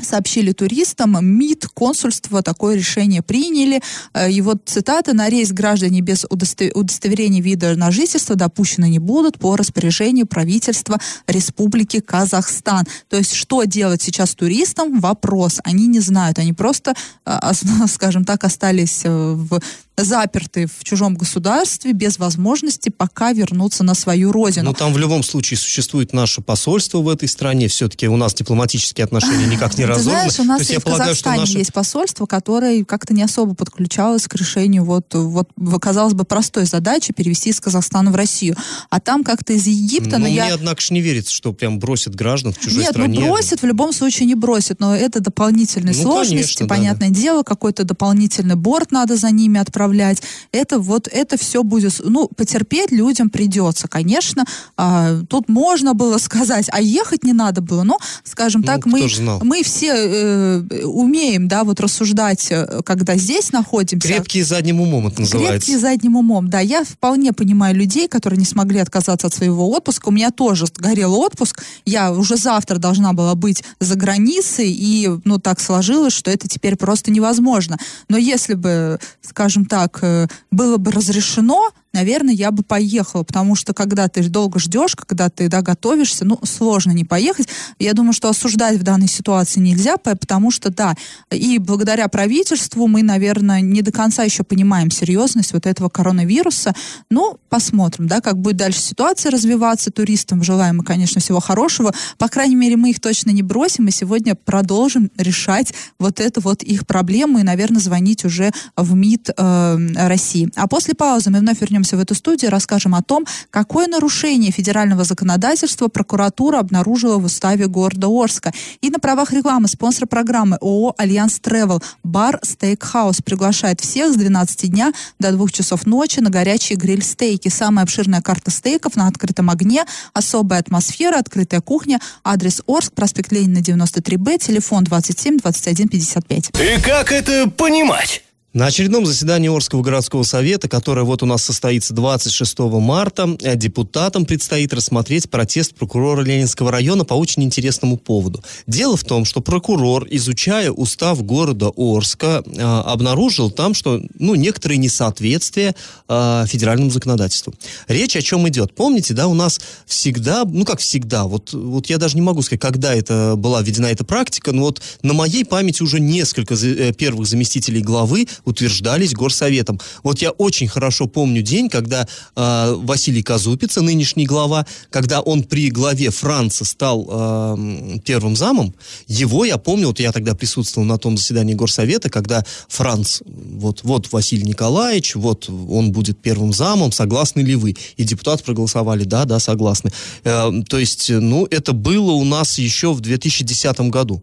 сообщили 0.00 0.52
туристам, 0.52 1.16
МИД, 1.24 1.66
консульство 1.74 2.42
такое 2.42 2.76
решение 2.76 3.22
приняли. 3.22 3.80
Э, 4.12 4.30
и 4.30 4.40
вот 4.40 4.62
цитата, 4.66 5.12
на 5.12 5.28
рейс 5.28 5.52
граждане 5.52 6.00
без 6.00 6.26
удостоверения 6.28 7.42
вида 7.42 7.76
на 7.76 7.90
жительство 7.90 8.36
допущены 8.36 8.88
не 8.88 8.98
будут 8.98 9.38
по 9.38 9.56
распоряжению 9.56 10.26
правительства 10.26 10.98
Республики 11.26 12.00
Казахстан. 12.00 12.86
То 13.08 13.16
есть, 13.16 13.34
что 13.34 13.64
делать 13.64 14.02
сейчас 14.02 14.34
туристам? 14.34 15.00
Вопрос. 15.00 15.60
Они 15.64 15.86
не 15.86 16.00
знают. 16.00 16.38
Они 16.38 16.52
просто, 16.52 16.94
э, 17.24 17.38
скажем 17.88 18.24
так, 18.24 18.44
остались 18.44 19.02
э, 19.04 19.10
в 19.10 19.60
заперты 19.96 20.66
в 20.66 20.82
чужом 20.82 21.14
государстве 21.14 21.92
без 21.92 22.18
возможности 22.18 22.88
пока 22.88 23.32
вернуться 23.32 23.84
на 23.84 23.94
свою 23.94 24.32
родину. 24.32 24.70
Но 24.70 24.72
там 24.74 24.92
в 24.92 24.98
любом 24.98 25.22
случае 25.22 25.56
существует 25.56 26.12
наше 26.12 26.40
посольство 26.40 26.98
в 26.98 27.08
этой 27.08 27.28
стране. 27.28 27.68
Все-таки 27.68 28.08
у 28.08 28.16
нас 28.16 28.34
дипломатические 28.34 29.04
отношения 29.04 29.46
никак 29.46 29.78
не 29.78 29.84
разорваны. 29.84 30.28
Ты 30.28 30.34
знаешь, 30.34 30.40
у 30.40 30.44
нас 30.44 30.68
есть 30.68 30.80
в 30.80 30.84
Казахстане 30.84 31.40
наше... 31.40 31.58
есть 31.58 31.72
посольство, 31.72 32.26
которое 32.26 32.84
как-то 32.84 33.14
не 33.14 33.22
особо 33.22 33.54
подключалось 33.54 34.26
к 34.26 34.34
решению 34.34 34.84
вот, 34.84 35.14
вот 35.14 35.48
казалось 35.80 36.14
бы, 36.14 36.24
простой 36.24 36.64
задачи 36.64 37.12
перевести 37.12 37.50
из 37.50 37.60
Казахстана 37.60 38.10
в 38.10 38.16
Россию. 38.16 38.56
А 38.90 39.00
там 39.00 39.22
как-то 39.22 39.52
из 39.52 39.66
Египта... 39.66 40.18
Но, 40.18 40.18
но 40.18 40.24
мне, 40.24 40.36
я... 40.36 40.54
однако, 40.54 40.82
не 40.90 41.00
верится, 41.00 41.32
что 41.32 41.52
прям 41.52 41.78
бросят 41.78 42.14
граждан 42.14 42.52
в 42.52 42.58
чужой 42.58 42.80
Нет, 42.80 42.90
стране. 42.90 43.18
Нет, 43.18 43.26
ну 43.26 43.32
бросят, 43.32 43.62
в 43.62 43.66
любом 43.66 43.92
случае 43.92 44.26
не 44.26 44.34
бросят, 44.34 44.80
но 44.80 44.94
это 44.94 45.20
дополнительные 45.20 45.94
ну, 45.94 46.02
сложности, 46.02 46.58
конечно, 46.58 46.66
понятное 46.66 47.08
да, 47.08 47.14
да. 47.14 47.20
дело, 47.20 47.42
какой-то 47.42 47.84
дополнительный 47.84 48.56
борт 48.56 48.90
надо 48.90 49.16
за 49.16 49.30
ними 49.30 49.60
отправить 49.60 49.83
отправлять. 49.84 50.22
Это 50.52 50.78
вот, 50.78 51.08
это 51.10 51.36
все 51.36 51.62
будет, 51.62 52.00
ну, 52.02 52.28
потерпеть 52.28 52.90
людям 52.90 53.30
придется, 53.30 53.88
конечно. 53.88 54.44
А, 54.76 55.20
тут 55.28 55.48
можно 55.48 55.94
было 55.94 56.18
сказать, 56.18 56.68
а 56.72 56.80
ехать 56.80 57.24
не 57.24 57.32
надо 57.32 57.60
было, 57.60 57.82
но, 57.82 57.98
скажем 58.24 58.62
ну, 58.62 58.66
так, 58.66 58.86
мы, 58.86 59.08
мы 59.42 59.62
все 59.62 59.92
э, 59.94 60.84
умеем, 60.84 61.48
да, 61.48 61.64
вот 61.64 61.80
рассуждать, 61.80 62.46
э, 62.50 62.80
когда 62.84 63.16
здесь 63.16 63.52
находимся. 63.52 64.08
Крепкие 64.08 64.44
задним 64.44 64.80
умом 64.80 65.06
это 65.08 65.20
называется. 65.20 65.52
Крепкие 65.52 65.78
задним 65.78 66.16
умом, 66.16 66.48
да. 66.48 66.60
Я 66.60 66.84
вполне 66.84 67.32
понимаю 67.32 67.74
людей, 67.76 68.08
которые 68.08 68.38
не 68.38 68.46
смогли 68.46 68.78
отказаться 68.78 69.26
от 69.26 69.34
своего 69.34 69.70
отпуска. 69.70 70.08
У 70.08 70.12
меня 70.12 70.30
тоже 70.30 70.66
горел 70.76 71.14
отпуск. 71.14 71.62
Я 71.84 72.12
уже 72.12 72.36
завтра 72.36 72.78
должна 72.78 73.12
была 73.12 73.34
быть 73.34 73.62
за 73.80 73.96
границей, 73.96 74.70
и, 74.70 75.10
ну, 75.24 75.38
так 75.38 75.60
сложилось, 75.60 76.12
что 76.12 76.30
это 76.30 76.48
теперь 76.48 76.76
просто 76.76 77.10
невозможно. 77.10 77.78
Но 78.08 78.16
если 78.16 78.54
бы, 78.54 78.98
скажем 79.20 79.66
так, 79.66 79.73
так 79.74 79.98
э, 80.02 80.28
было 80.52 80.76
бы 80.76 80.92
разрешено, 80.92 81.72
наверное, 81.94 82.34
я 82.34 82.50
бы 82.50 82.62
поехала, 82.62 83.22
потому 83.22 83.54
что 83.54 83.72
когда 83.72 84.08
ты 84.08 84.28
долго 84.28 84.58
ждешь, 84.58 84.96
когда 84.96 85.30
ты 85.30 85.48
да, 85.48 85.62
готовишься, 85.62 86.24
ну, 86.24 86.38
сложно 86.44 86.90
не 86.90 87.04
поехать. 87.04 87.48
Я 87.78 87.94
думаю, 87.94 88.12
что 88.12 88.28
осуждать 88.28 88.78
в 88.78 88.82
данной 88.82 89.08
ситуации 89.08 89.60
нельзя, 89.60 89.96
потому 89.96 90.50
что, 90.50 90.70
да, 90.70 90.94
и 91.30 91.58
благодаря 91.58 92.08
правительству 92.08 92.86
мы, 92.88 93.02
наверное, 93.02 93.60
не 93.60 93.82
до 93.82 93.92
конца 93.92 94.24
еще 94.24 94.42
понимаем 94.42 94.90
серьезность 94.90 95.52
вот 95.52 95.66
этого 95.66 95.88
коронавируса. 95.88 96.74
Ну, 97.10 97.38
посмотрим, 97.48 98.08
да, 98.08 98.20
как 98.20 98.38
будет 98.38 98.56
дальше 98.56 98.80
ситуация 98.80 99.30
развиваться. 99.30 99.90
Туристам 99.90 100.42
желаем 100.42 100.78
мы, 100.78 100.84
конечно, 100.84 101.20
всего 101.20 101.40
хорошего. 101.40 101.94
По 102.18 102.28
крайней 102.28 102.56
мере, 102.56 102.76
мы 102.76 102.90
их 102.90 103.00
точно 103.00 103.30
не 103.30 103.42
бросим, 103.42 103.86
и 103.86 103.92
сегодня 103.92 104.34
продолжим 104.34 105.10
решать 105.16 105.72
вот 105.98 106.18
эту 106.18 106.40
вот 106.40 106.62
их 106.62 106.86
проблему 106.86 107.38
и, 107.38 107.44
наверное, 107.44 107.80
звонить 107.80 108.24
уже 108.24 108.50
в 108.76 108.94
МИД 108.94 109.30
э, 109.36 109.78
России. 110.08 110.50
А 110.56 110.66
после 110.66 110.94
паузы 110.94 111.30
мы 111.30 111.38
вновь 111.38 111.60
вернемся 111.60 111.83
вернемся 111.84 111.96
в 111.96 112.00
эту 112.00 112.14
студию, 112.14 112.50
расскажем 112.50 112.94
о 112.94 113.02
том, 113.02 113.26
какое 113.50 113.86
нарушение 113.86 114.50
федерального 114.50 115.04
законодательства 115.04 115.88
прокуратура 115.88 116.58
обнаружила 116.58 117.18
в 117.18 117.24
уставе 117.24 117.66
города 117.66 118.08
Орска. 118.08 118.52
И 118.82 118.90
на 118.90 118.98
правах 118.98 119.32
рекламы 119.32 119.68
спонсор 119.68 120.06
программы 120.06 120.56
ООО 120.60 120.94
«Альянс 120.96 121.38
Travel» 121.40 121.82
бар 122.02 122.38
«Стейкхаус» 122.42 123.20
приглашает 123.22 123.80
всех 123.80 124.12
с 124.12 124.16
12 124.16 124.70
дня 124.70 124.92
до 125.18 125.32
2 125.32 125.48
часов 125.48 125.86
ночи 125.86 126.20
на 126.20 126.30
горячие 126.30 126.78
гриль-стейки. 126.78 127.48
Самая 127.48 127.84
обширная 127.84 128.22
карта 128.22 128.50
стейков 128.50 128.96
на 128.96 129.08
открытом 129.08 129.50
огне, 129.50 129.84
особая 130.14 130.60
атмосфера, 130.60 131.18
открытая 131.18 131.60
кухня, 131.60 132.00
адрес 132.24 132.62
Орск, 132.66 132.92
проспект 132.94 133.32
Ленина, 133.32 133.58
93Б, 133.58 134.38
телефон 134.38 134.84
27 134.84 135.38
21 135.38 135.88
55. 135.88 136.50
И 136.60 136.80
как 136.82 137.12
это 137.12 137.50
понимать? 137.50 138.23
На 138.54 138.66
очередном 138.66 139.04
заседании 139.04 139.48
Орского 139.48 139.82
городского 139.82 140.22
совета, 140.22 140.68
которое 140.68 141.02
вот 141.02 141.24
у 141.24 141.26
нас 141.26 141.42
состоится 141.42 141.92
26 141.92 142.78
марта, 142.78 143.36
э, 143.42 143.56
депутатам 143.56 144.26
предстоит 144.26 144.72
рассмотреть 144.72 145.28
протест 145.28 145.74
прокурора 145.74 146.22
Ленинского 146.22 146.70
района 146.70 147.04
по 147.04 147.14
очень 147.14 147.42
интересному 147.42 147.96
поводу. 147.96 148.44
Дело 148.68 148.96
в 148.96 149.02
том, 149.02 149.24
что 149.24 149.40
прокурор, 149.40 150.06
изучая 150.08 150.70
устав 150.70 151.20
города 151.24 151.72
Орска, 151.76 152.44
э, 152.46 152.62
обнаружил 152.62 153.50
там, 153.50 153.74
что 153.74 154.00
ну, 154.20 154.36
некоторые 154.36 154.78
несоответствия 154.78 155.74
э, 156.08 156.44
федеральному 156.46 156.92
законодательству. 156.92 157.54
Речь 157.88 158.14
о 158.14 158.22
чем 158.22 158.48
идет? 158.48 158.72
Помните, 158.76 159.14
да, 159.14 159.26
у 159.26 159.34
нас 159.34 159.60
всегда, 159.84 160.44
ну 160.44 160.64
как 160.64 160.78
всегда, 160.78 161.24
вот, 161.24 161.52
вот 161.52 161.90
я 161.90 161.98
даже 161.98 162.14
не 162.14 162.22
могу 162.22 162.40
сказать, 162.42 162.60
когда 162.60 162.94
это 162.94 163.34
была 163.36 163.62
введена 163.62 163.86
эта 163.86 164.04
практика, 164.04 164.52
но 164.52 164.62
вот 164.62 164.80
на 165.02 165.12
моей 165.12 165.44
памяти 165.44 165.82
уже 165.82 165.98
несколько 165.98 166.54
первых 166.92 167.26
заместителей 167.26 167.82
главы 167.82 168.28
утверждались 168.44 169.12
горсоветом. 169.12 169.80
Вот 170.02 170.20
я 170.20 170.30
очень 170.30 170.68
хорошо 170.68 171.06
помню 171.06 171.42
день, 171.42 171.68
когда 171.68 172.06
э, 172.36 172.74
Василий 172.76 173.22
Казупица, 173.22 173.82
нынешний 173.82 174.26
глава, 174.26 174.66
когда 174.90 175.20
он 175.20 175.42
при 175.42 175.70
главе 175.70 176.10
Франца 176.10 176.64
стал 176.64 177.06
э, 177.08 177.98
первым 178.04 178.36
замом, 178.36 178.74
его 179.06 179.44
я 179.44 179.58
помню, 179.58 179.88
вот 179.88 180.00
я 180.00 180.12
тогда 180.12 180.34
присутствовал 180.34 180.86
на 180.86 180.98
том 180.98 181.16
заседании 181.16 181.54
горсовета, 181.54 182.10
когда 182.10 182.44
Франц, 182.68 183.20
вот, 183.26 183.80
вот 183.82 184.12
Василий 184.12 184.44
Николаевич, 184.44 185.14
вот 185.14 185.48
он 185.48 185.92
будет 185.92 186.20
первым 186.20 186.52
замом, 186.52 186.92
согласны 186.92 187.40
ли 187.40 187.54
вы? 187.54 187.76
И 187.96 188.04
депутаты 188.04 188.44
проголосовали, 188.44 189.04
да, 189.04 189.24
да, 189.24 189.38
согласны. 189.38 189.92
Э, 190.24 190.50
то 190.68 190.78
есть, 190.78 191.10
ну, 191.10 191.46
это 191.50 191.72
было 191.72 192.12
у 192.12 192.24
нас 192.24 192.58
еще 192.58 192.92
в 192.92 193.00
2010 193.00 193.80
году. 193.90 194.22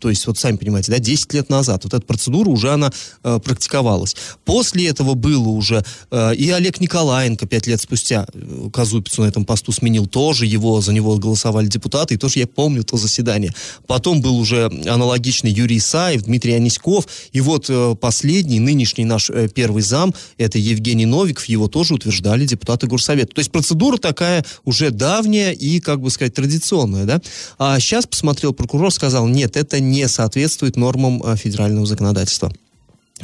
То 0.00 0.10
есть, 0.10 0.26
вот 0.26 0.38
сами 0.38 0.56
понимаете, 0.56 0.92
да, 0.92 0.98
10 0.98 1.32
лет 1.34 1.48
назад. 1.48 1.84
Вот 1.84 1.94
эта 1.94 2.04
процедура 2.04 2.48
уже 2.48 2.72
она 2.72 2.92
э, 3.22 3.38
практиковалась. 3.62 4.16
После 4.44 4.88
этого 4.88 5.14
было 5.14 5.48
уже 5.48 5.84
э, 6.10 6.34
и 6.34 6.50
Олег 6.50 6.80
Николаенко 6.80 7.46
5 7.46 7.66
лет 7.66 7.80
спустя 7.80 8.26
э, 8.32 8.68
Казупицу 8.72 9.22
на 9.22 9.26
этом 9.26 9.44
посту 9.44 9.72
сменил. 9.72 10.06
Тоже 10.06 10.46
его, 10.46 10.80
за 10.80 10.92
него 10.92 11.16
голосовали 11.16 11.66
депутаты. 11.66 12.14
И 12.14 12.16
тоже 12.16 12.40
я 12.40 12.46
помню 12.46 12.82
то 12.82 12.96
заседание. 12.96 13.52
Потом 13.86 14.20
был 14.20 14.36
уже 14.38 14.70
аналогичный 14.86 15.50
Юрий 15.50 15.78
Исаев, 15.78 16.22
Дмитрий 16.22 16.52
Аниськов. 16.52 17.06
И 17.32 17.40
вот 17.40 17.66
э, 17.68 17.94
последний, 18.00 18.60
нынешний 18.60 19.04
наш 19.04 19.30
э, 19.30 19.48
первый 19.48 19.82
зам, 19.82 20.14
это 20.38 20.58
Евгений 20.58 21.06
Новиков. 21.06 21.44
Его 21.44 21.68
тоже 21.68 21.94
утверждали 21.94 22.46
депутаты 22.46 22.86
Горсовета. 22.86 23.34
То 23.34 23.40
есть 23.40 23.52
процедура 23.52 23.96
такая 23.96 24.44
уже 24.64 24.90
давняя 24.90 25.52
и, 25.52 25.80
как 25.80 26.00
бы 26.00 26.10
сказать, 26.10 26.34
традиционная. 26.34 27.04
Да? 27.04 27.20
А 27.58 27.78
сейчас 27.78 28.06
посмотрел 28.06 28.52
прокурор, 28.52 28.90
сказал, 28.90 29.28
нет, 29.28 29.56
это 29.56 29.80
не 29.80 30.08
соответствует 30.08 30.76
нормам 30.76 31.22
э, 31.22 31.36
федерального 31.36 31.86
законодательства. 31.86 32.52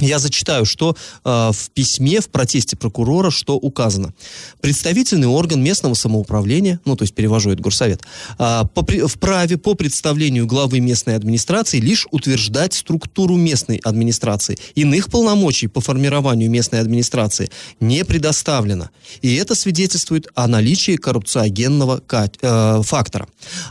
Я 0.00 0.18
зачитаю, 0.18 0.64
что 0.64 0.96
э, 1.24 1.50
в 1.52 1.70
письме, 1.70 2.20
в 2.20 2.28
протесте 2.28 2.76
прокурора, 2.76 3.30
что 3.30 3.56
указано. 3.56 4.14
Представительный 4.60 5.26
орган 5.26 5.62
местного 5.62 5.94
самоуправления, 5.94 6.80
ну, 6.84 6.96
то 6.96 7.02
есть 7.02 7.14
перевожу 7.14 7.50
это 7.50 7.62
горсовет, 7.62 8.02
э, 8.38 8.62
по, 8.74 8.86
вправе 9.08 9.56
по 9.56 9.74
представлению 9.74 10.46
главы 10.46 10.80
местной 10.80 11.16
администрации 11.16 11.80
лишь 11.80 12.06
утверждать 12.10 12.74
структуру 12.74 13.36
местной 13.36 13.80
администрации. 13.82 14.58
Иных 14.74 15.10
полномочий 15.10 15.66
по 15.66 15.80
формированию 15.80 16.50
местной 16.50 16.80
администрации 16.80 17.50
не 17.80 18.04
предоставлено. 18.04 18.90
И 19.20 19.34
это 19.34 19.54
свидетельствует 19.54 20.28
о 20.34 20.46
наличии 20.46 20.96
коррупциогенного 20.96 22.02
э, 22.10 22.82
фактора. 22.84 23.26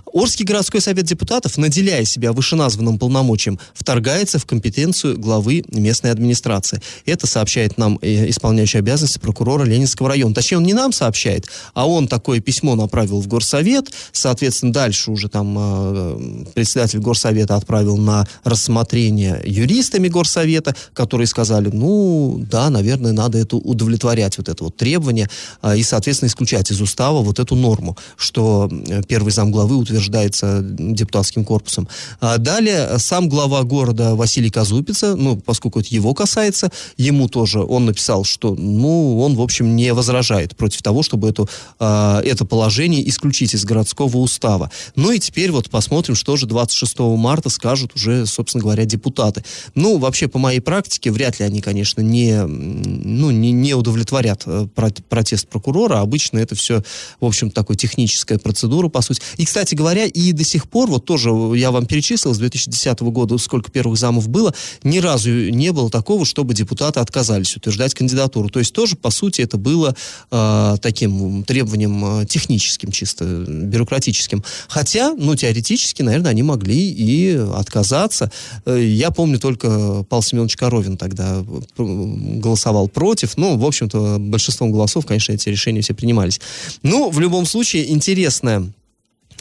Орский 0.05 0.45
городской 0.45 0.81
совет 0.81 1.05
депутатов, 1.05 1.57
наделяя 1.57 2.03
себя 2.03 2.33
вышеназванным 2.33 2.99
полномочием, 2.99 3.59
вторгается 3.73 4.39
в 4.39 4.45
компетенцию 4.45 5.17
главы 5.17 5.63
местной 5.69 6.11
администрации 6.11 6.16
администрации. 6.17 6.81
Это 7.05 7.27
сообщает 7.27 7.77
нам 7.77 7.97
исполняющий 8.01 8.79
обязанности 8.79 9.19
прокурора 9.19 9.63
Ленинского 9.63 10.09
района. 10.09 10.33
Точнее, 10.33 10.57
он 10.57 10.63
не 10.63 10.73
нам 10.73 10.91
сообщает, 10.91 11.47
а 11.73 11.87
он 11.87 12.07
такое 12.07 12.39
письмо 12.39 12.75
направил 12.75 13.21
в 13.21 13.27
горсовет, 13.27 13.91
соответственно, 14.11 14.73
дальше 14.73 15.11
уже 15.11 15.29
там 15.29 15.55
э, 15.57 16.43
председатель 16.53 16.99
горсовета 16.99 17.55
отправил 17.55 17.97
на 17.97 18.27
рассмотрение 18.43 19.41
юристами 19.45 20.07
горсовета, 20.07 20.75
которые 20.93 21.27
сказали, 21.27 21.69
ну, 21.71 22.43
да, 22.49 22.69
наверное, 22.69 23.11
надо 23.11 23.37
это 23.37 23.55
удовлетворять, 23.55 24.37
вот 24.37 24.49
это 24.49 24.63
вот 24.63 24.77
требование, 24.77 25.29
э, 25.61 25.77
и, 25.77 25.83
соответственно, 25.83 26.29
исключать 26.29 26.71
из 26.71 26.81
устава 26.81 27.21
вот 27.21 27.39
эту 27.39 27.55
норму, 27.55 27.97
что 28.15 28.69
э, 28.71 29.01
первый 29.07 29.31
зам 29.31 29.51
главы 29.51 29.75
утверждается 29.75 30.61
депутатским 30.61 31.45
корпусом. 31.45 31.87
А 32.19 32.37
далее 32.37 32.99
сам 32.99 33.29
глава 33.29 33.63
города 33.63 34.15
Василий 34.15 34.49
Казупица, 34.49 35.15
ну, 35.15 35.37
поскольку 35.37 35.79
это 35.79 35.89
его 35.91 36.06
его 36.07 36.13
касается. 36.13 36.71
Ему 36.95 37.27
тоже 37.27 37.61
он 37.61 37.85
написал, 37.85 38.23
что, 38.23 38.55
ну, 38.55 39.19
он, 39.19 39.35
в 39.35 39.41
общем, 39.41 39.75
не 39.75 39.93
возражает 39.93 40.55
против 40.55 40.81
того, 40.81 41.03
чтобы 41.03 41.29
эту, 41.29 41.49
э, 41.79 42.21
это 42.23 42.45
положение 42.45 43.07
исключить 43.09 43.53
из 43.53 43.65
городского 43.65 44.17
устава. 44.17 44.71
Ну 44.95 45.11
и 45.11 45.19
теперь 45.19 45.51
вот 45.51 45.69
посмотрим, 45.69 46.15
что 46.15 46.37
же 46.37 46.45
26 46.45 46.99
марта 46.99 47.49
скажут 47.49 47.95
уже, 47.95 48.25
собственно 48.25 48.61
говоря, 48.63 48.85
депутаты. 48.85 49.43
Ну, 49.75 49.97
вообще, 49.97 50.27
по 50.27 50.39
моей 50.39 50.61
практике, 50.61 51.11
вряд 51.11 51.39
ли 51.39 51.45
они, 51.45 51.61
конечно, 51.61 52.01
не, 52.01 52.45
ну, 52.45 53.31
не, 53.31 53.51
не 53.51 53.73
удовлетворят 53.73 54.43
э, 54.45 54.67
протест 55.09 55.47
прокурора. 55.49 55.99
Обычно 55.99 56.39
это 56.39 56.55
все, 56.55 56.83
в 57.19 57.25
общем, 57.25 57.51
такой 57.51 57.75
техническая 57.75 58.37
процедура, 58.37 58.87
по 58.87 59.01
сути. 59.01 59.21
И, 59.35 59.45
кстати 59.45 59.75
говоря, 59.75 60.05
и 60.05 60.31
до 60.31 60.45
сих 60.45 60.69
пор, 60.69 60.89
вот 60.89 61.05
тоже 61.05 61.29
я 61.55 61.71
вам 61.71 61.85
перечислил, 61.85 62.33
с 62.33 62.37
2010 62.37 62.99
года 63.01 63.37
сколько 63.37 63.69
первых 63.71 63.97
замов 63.97 64.29
было, 64.29 64.53
ни 64.83 64.99
разу 64.99 65.29
не 65.57 65.71
было 65.71 65.89
такого, 65.97 66.25
чтобы 66.25 66.53
депутаты 66.53 66.99
отказались 66.99 67.55
утверждать 67.55 67.95
кандидатуру. 67.95 68.49
То 68.49 68.59
есть 68.59 68.71
тоже, 68.71 68.95
по 68.95 69.09
сути, 69.09 69.41
это 69.41 69.57
было 69.57 69.95
э, 70.29 70.75
таким 70.79 71.43
требованием 71.43 72.21
э, 72.21 72.25
техническим, 72.27 72.91
чисто 72.91 73.25
бюрократическим. 73.25 74.43
Хотя, 74.67 75.15
ну, 75.17 75.35
теоретически, 75.35 76.03
наверное, 76.03 76.29
они 76.29 76.43
могли 76.43 76.91
и 76.91 77.35
отказаться. 77.35 78.31
Э, 78.65 78.79
я 78.79 79.09
помню 79.09 79.39
только 79.39 80.05
Павел 80.07 80.21
Семенович 80.21 80.55
Коровин 80.55 80.97
тогда 80.97 81.43
голосовал 81.77 82.87
против. 82.89 83.35
Ну, 83.35 83.57
в 83.57 83.65
общем-то, 83.65 84.17
большинством 84.19 84.71
голосов, 84.71 85.07
конечно, 85.07 85.33
эти 85.33 85.49
решения 85.49 85.81
все 85.81 85.95
принимались. 85.95 86.39
Ну, 86.83 87.09
в 87.09 87.19
любом 87.19 87.47
случае, 87.47 87.91
интересная 87.91 88.71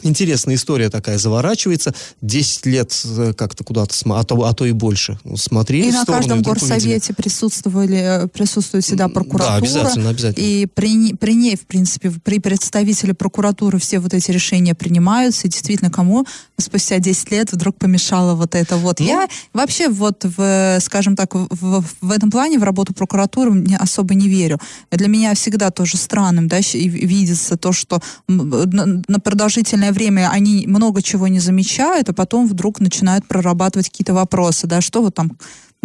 Интересная 0.03 0.55
история 0.55 0.89
такая 0.89 1.17
заворачивается. 1.17 1.93
Десять 2.21 2.65
лет 2.65 2.93
э, 3.05 3.33
как-то 3.33 3.63
куда-то, 3.63 3.95
а 4.15 4.23
то, 4.23 4.43
а 4.43 4.53
то 4.53 4.65
и 4.65 4.71
больше 4.71 5.19
смотрели 5.35 5.89
И 5.89 5.91
на 5.91 6.05
каждом 6.05 6.41
горсовете 6.41 7.13
присутствовали, 7.13 8.23
э, 8.23 8.27
присутствует 8.27 8.83
всегда 8.83 9.07
прокуратура. 9.07 9.49
Да, 9.49 9.55
обязательно, 9.55 10.09
обязательно. 10.09 10.43
И 10.43 10.67
при, 10.67 11.13
при 11.13 11.33
ней, 11.33 11.55
в 11.55 11.65
принципе, 11.65 12.11
при 12.11 12.39
представителе 12.39 13.13
прокуратуры 13.13 13.79
все 13.79 13.99
вот 13.99 14.13
эти 14.13 14.31
решения 14.31 14.75
принимаются. 14.75 15.47
И 15.47 15.49
действительно, 15.49 15.89
кому 15.89 16.25
спустя 16.59 16.99
10 16.99 17.31
лет 17.31 17.51
вдруг 17.51 17.77
помешало 17.77 18.35
вот 18.35 18.55
это 18.55 18.77
вот. 18.77 18.99
Ну, 18.99 19.05
Я 19.05 19.27
вообще 19.53 19.89
вот, 19.89 20.23
в, 20.23 20.79
скажем 20.81 21.15
так, 21.15 21.33
в, 21.33 21.83
в 22.01 22.11
этом 22.11 22.31
плане 22.31 22.59
в 22.59 22.63
работу 22.63 22.93
прокуратуры 22.93 23.65
особо 23.79 24.13
не 24.13 24.27
верю. 24.27 24.59
Для 24.91 25.07
меня 25.07 25.33
всегда 25.33 25.71
тоже 25.71 25.97
странным 25.97 26.47
да, 26.47 26.59
видится 26.59 27.57
то, 27.57 27.71
что 27.71 28.01
на 28.27 29.19
продолжительное 29.19 29.86
длительное 29.91 29.93
время 29.93 30.29
они 30.31 30.65
много 30.67 31.01
чего 31.01 31.27
не 31.27 31.39
замечают, 31.39 32.09
а 32.09 32.13
потом 32.13 32.47
вдруг 32.47 32.79
начинают 32.79 33.27
прорабатывать 33.27 33.89
какие-то 33.89 34.13
вопросы, 34.13 34.67
да, 34.67 34.81
что 34.81 35.01
вот 35.01 35.15
там 35.15 35.31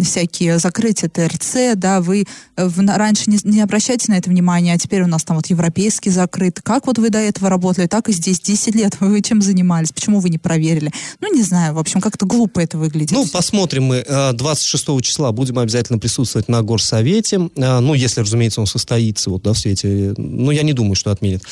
всякие 0.01 0.57
закрытия 0.57 1.09
ТРЦ, 1.09 1.75
да, 1.75 2.01
вы 2.01 2.25
э, 2.55 2.67
в, 2.67 2.79
раньше 2.79 3.29
не, 3.29 3.37
не 3.43 3.61
обращайте 3.61 4.11
на 4.11 4.17
это 4.17 4.29
внимание, 4.29 4.73
а 4.73 4.77
теперь 4.77 5.03
у 5.03 5.07
нас 5.07 5.23
там 5.23 5.37
вот 5.37 5.47
европейский 5.47 6.09
закрыт. 6.09 6.61
Как 6.63 6.87
вот 6.87 6.97
вы 6.97 7.09
до 7.09 7.19
этого 7.19 7.49
работали, 7.49 7.85
так 7.85 8.09
и 8.09 8.13
здесь 8.13 8.39
10 8.39 8.75
лет 8.75 8.97
вы 8.99 9.21
чем 9.21 9.41
занимались, 9.41 9.91
почему 9.91 10.19
вы 10.19 10.29
не 10.29 10.37
проверили? 10.37 10.91
Ну, 11.21 11.33
не 11.33 11.43
знаю, 11.43 11.75
в 11.75 11.79
общем, 11.79 12.01
как-то 12.01 12.25
глупо 12.25 12.59
это 12.59 12.77
выглядит. 12.77 13.11
Ну, 13.11 13.27
посмотрим 13.27 13.83
мы. 13.83 14.03
26 14.33 14.89
э, 14.89 15.01
числа 15.01 15.31
будем 15.31 15.59
обязательно 15.59 15.99
присутствовать 15.99 16.47
на 16.47 16.61
горсовете, 16.63 17.49
э, 17.55 17.79
ну, 17.79 17.93
если, 17.93 18.21
разумеется, 18.21 18.61
он 18.61 18.67
состоится 18.67 19.29
вот, 19.29 19.43
да, 19.43 19.53
в 19.53 19.59
свете, 19.59 20.13
ну, 20.17 20.51
я 20.51 20.63
не 20.63 20.73
думаю, 20.73 20.95
что 20.95 21.11
отменят. 21.11 21.43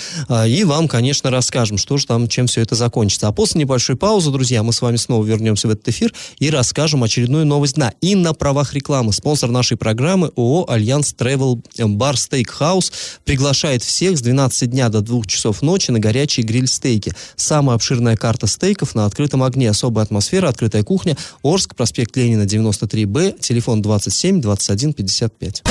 И 0.48 0.64
вам, 0.64 0.88
конечно, 0.88 1.30
расскажем, 1.30 1.78
что 1.78 1.98
же 1.98 2.08
там, 2.08 2.28
чем 2.28 2.48
все 2.48 2.62
это 2.62 2.76
закончится. 2.76 3.28
А 3.28 3.32
после 3.32 3.60
небольшой 3.60 3.96
паузы, 3.96 4.32
друзья, 4.32 4.64
мы 4.64 4.74
с 4.74 4.82
вами 4.82 4.96
снова 4.96 5.24
вернемся 5.24 5.68
в 5.68 5.72
этот 5.72 5.88
эфир 5.88 6.14
и 6.40 6.50
расскажем 6.50 7.04
очередную 7.04 7.46
новость 7.46 7.76
дня. 7.76 7.94
И 8.02 8.16
на 8.16 8.31
правах 8.38 8.74
рекламы. 8.74 9.14
Спонсор 9.14 9.50
нашей 9.50 9.78
программы 9.78 10.32
ООО 10.36 10.66
«Альянс 10.70 11.14
Travel 11.18 11.62
Bar 11.78 12.14
Steakhouse» 12.14 12.92
приглашает 13.26 13.84
всех 13.84 14.18
с 14.18 14.22
12 14.22 14.70
дня 14.70 14.90
до 14.90 15.02
2 15.02 15.26
часов 15.26 15.62
ночи 15.62 15.92
на 15.92 16.00
горячие 16.00 16.46
гриль-стейки. 16.46 17.14
Самая 17.36 17.76
обширная 17.76 18.16
карта 18.16 18.48
стейков 18.48 18.96
на 18.96 19.06
открытом 19.06 19.44
огне. 19.44 19.70
Особая 19.70 20.06
атмосфера, 20.06 20.50
открытая 20.50 20.84
кухня. 20.84 21.18
Орск, 21.44 21.76
проспект 21.76 22.16
Ленина, 22.18 22.44
93Б, 22.44 23.40
телефон 23.40 23.82
27 23.82 24.42
21 24.42 24.94
55. 24.94 25.64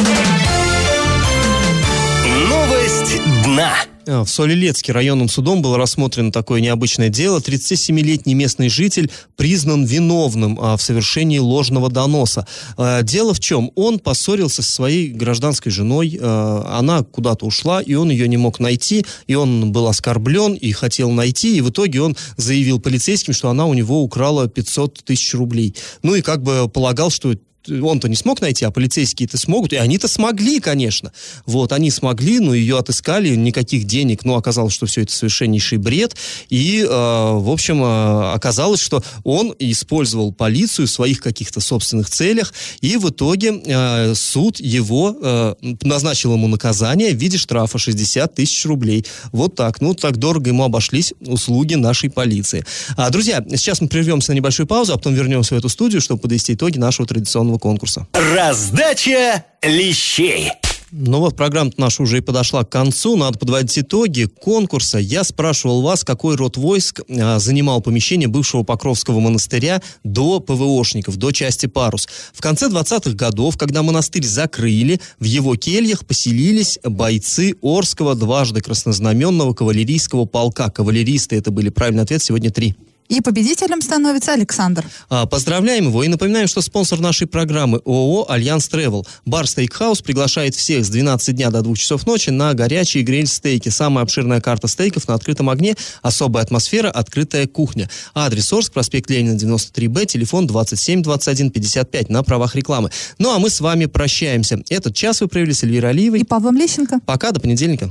Новость 2.80 3.20
дна. 3.44 3.74
А, 4.06 4.24
в 4.24 4.30
Солилецке 4.30 4.92
районным 4.92 5.28
судом 5.28 5.60
было 5.60 5.76
рассмотрено 5.76 6.32
такое 6.32 6.62
необычное 6.62 7.10
дело. 7.10 7.38
37-летний 7.38 8.32
местный 8.32 8.70
житель 8.70 9.10
признан 9.36 9.84
виновным 9.84 10.58
а, 10.58 10.78
в 10.78 10.82
совершении 10.82 11.38
ложного 11.38 11.90
доноса. 11.90 12.46
А, 12.78 13.02
дело 13.02 13.34
в 13.34 13.40
чем? 13.40 13.70
Он 13.74 13.98
поссорился 13.98 14.62
со 14.62 14.72
своей 14.72 15.08
гражданской 15.08 15.70
женой. 15.70 16.18
Она 16.22 17.02
куда-то 17.02 17.44
ушла, 17.44 17.82
и 17.82 17.92
он 17.92 18.08
ее 18.08 18.26
не 18.28 18.38
мог 18.38 18.60
найти. 18.60 19.04
И 19.26 19.34
он 19.34 19.72
был 19.72 19.86
оскорблен 19.86 20.54
и 20.54 20.72
хотел 20.72 21.10
найти. 21.10 21.58
И 21.58 21.60
в 21.60 21.68
итоге 21.68 22.00
он 22.00 22.16
заявил 22.38 22.80
полицейским, 22.80 23.34
что 23.34 23.50
она 23.50 23.66
у 23.66 23.74
него 23.74 24.02
украла 24.02 24.48
500 24.48 25.04
тысяч 25.04 25.34
рублей. 25.34 25.76
Ну 26.02 26.14
и 26.14 26.22
как 26.22 26.42
бы 26.42 26.66
полагал, 26.66 27.10
что 27.10 27.34
он-то 27.68 28.08
не 28.08 28.16
смог 28.16 28.40
найти, 28.40 28.64
а 28.64 28.70
полицейские-то 28.70 29.38
смогут, 29.38 29.72
и 29.72 29.76
они-то 29.76 30.08
смогли, 30.08 30.60
конечно. 30.60 31.12
Вот, 31.46 31.72
они 31.72 31.90
смогли, 31.90 32.40
но 32.40 32.54
ее 32.54 32.78
отыскали, 32.78 33.34
никаких 33.36 33.84
денег, 33.84 34.24
но 34.24 34.36
оказалось, 34.36 34.72
что 34.72 34.86
все 34.86 35.02
это 35.02 35.12
совершеннейший 35.12 35.78
бред, 35.78 36.16
и, 36.48 36.80
э, 36.80 36.86
в 36.88 37.50
общем, 37.50 37.82
э, 37.82 38.32
оказалось, 38.32 38.80
что 38.80 39.02
он 39.24 39.54
использовал 39.58 40.32
полицию 40.32 40.86
в 40.86 40.90
своих 40.90 41.20
каких-то 41.20 41.60
собственных 41.60 42.10
целях, 42.10 42.52
и 42.80 42.96
в 42.96 43.10
итоге 43.10 43.60
э, 43.64 44.14
суд 44.14 44.60
его 44.60 45.16
э, 45.20 45.54
назначил 45.82 46.32
ему 46.32 46.48
наказание 46.48 47.12
в 47.12 47.16
виде 47.16 47.38
штрафа 47.38 47.78
60 47.78 48.34
тысяч 48.34 48.64
рублей. 48.64 49.04
Вот 49.32 49.54
так, 49.54 49.80
ну, 49.80 49.94
так 49.94 50.16
дорого 50.16 50.48
ему 50.48 50.64
обошлись 50.64 51.12
услуги 51.20 51.74
нашей 51.74 52.10
полиции. 52.10 52.64
А, 52.96 53.10
друзья, 53.10 53.44
сейчас 53.50 53.80
мы 53.80 53.88
прервемся 53.88 54.32
на 54.32 54.36
небольшую 54.36 54.66
паузу, 54.66 54.92
а 54.92 54.96
потом 54.96 55.14
вернемся 55.14 55.54
в 55.54 55.58
эту 55.58 55.68
студию, 55.68 56.00
чтобы 56.00 56.20
подвести 56.22 56.54
итоги 56.54 56.78
нашего 56.78 57.06
традиционного 57.06 57.49
данного 57.50 57.58
конкурса. 57.58 58.06
Раздача 58.12 59.44
лещей. 59.62 60.50
Ну 60.92 61.20
вот, 61.20 61.36
программа 61.36 61.70
наша 61.76 62.02
уже 62.02 62.18
и 62.18 62.20
подошла 62.20 62.64
к 62.64 62.68
концу. 62.68 63.16
Надо 63.16 63.38
подводить 63.38 63.78
итоги 63.78 64.24
конкурса. 64.24 64.98
Я 64.98 65.22
спрашивал 65.22 65.82
вас, 65.82 66.02
какой 66.02 66.34
род 66.34 66.56
войск 66.56 67.02
а, 67.08 67.38
занимал 67.38 67.80
помещение 67.80 68.26
бывшего 68.26 68.64
Покровского 68.64 69.20
монастыря 69.20 69.82
до 70.02 70.40
ПВОшников, 70.40 71.16
до 71.16 71.30
части 71.30 71.66
«Парус». 71.66 72.08
В 72.32 72.40
конце 72.40 72.66
20-х 72.66 73.12
годов, 73.12 73.56
когда 73.56 73.84
монастырь 73.84 74.24
закрыли, 74.24 75.00
в 75.20 75.24
его 75.24 75.54
кельях 75.54 76.04
поселились 76.04 76.80
бойцы 76.82 77.54
Орского 77.62 78.16
дважды 78.16 78.60
краснознаменного 78.60 79.54
кавалерийского 79.54 80.24
полка. 80.24 80.70
Кавалеристы, 80.70 81.36
это 81.36 81.52
были 81.52 81.68
правильный 81.68 82.02
ответ, 82.02 82.20
сегодня 82.20 82.50
три. 82.50 82.74
И 83.10 83.20
победителем 83.20 83.82
становится 83.82 84.32
Александр. 84.32 84.86
А, 85.08 85.26
поздравляем 85.26 85.88
его 85.88 86.04
и 86.04 86.08
напоминаем, 86.08 86.46
что 86.46 86.62
спонсор 86.62 87.00
нашей 87.00 87.26
программы 87.26 87.80
ООО 87.84 88.30
«Альянс 88.30 88.68
Travel». 88.68 89.04
Бар 89.26 89.48
Стейкхаус 89.48 90.00
приглашает 90.00 90.54
всех 90.54 90.84
с 90.84 90.88
12 90.90 91.34
дня 91.34 91.50
до 91.50 91.60
2 91.62 91.74
часов 91.74 92.06
ночи 92.06 92.30
на 92.30 92.54
горячие 92.54 93.02
гриль-стейки. 93.02 93.68
Самая 93.68 94.04
обширная 94.04 94.40
карта 94.40 94.68
стейков 94.68 95.08
на 95.08 95.14
открытом 95.14 95.50
огне, 95.50 95.74
особая 96.02 96.44
атмосфера, 96.44 96.88
открытая 96.88 97.48
кухня. 97.48 97.90
Адрес 98.14 98.52
Орск, 98.52 98.72
проспект 98.72 99.10
Ленина, 99.10 99.36
93Б, 99.36 100.06
телефон 100.06 100.46
27 100.46 101.02
21 101.02 101.50
55 101.50 102.10
на 102.10 102.22
правах 102.22 102.54
рекламы. 102.54 102.90
Ну 103.18 103.34
а 103.34 103.40
мы 103.40 103.50
с 103.50 103.60
вами 103.60 103.86
прощаемся. 103.86 104.62
Этот 104.68 104.94
час 104.94 105.20
вы 105.20 105.26
провели 105.26 105.52
с 105.52 105.64
Эльвирой 105.64 105.90
Алиевой. 105.90 106.20
И 106.20 106.24
Павлом 106.24 106.56
Лещенко. 106.56 107.00
Пока, 107.06 107.32
до 107.32 107.40
понедельника. 107.40 107.90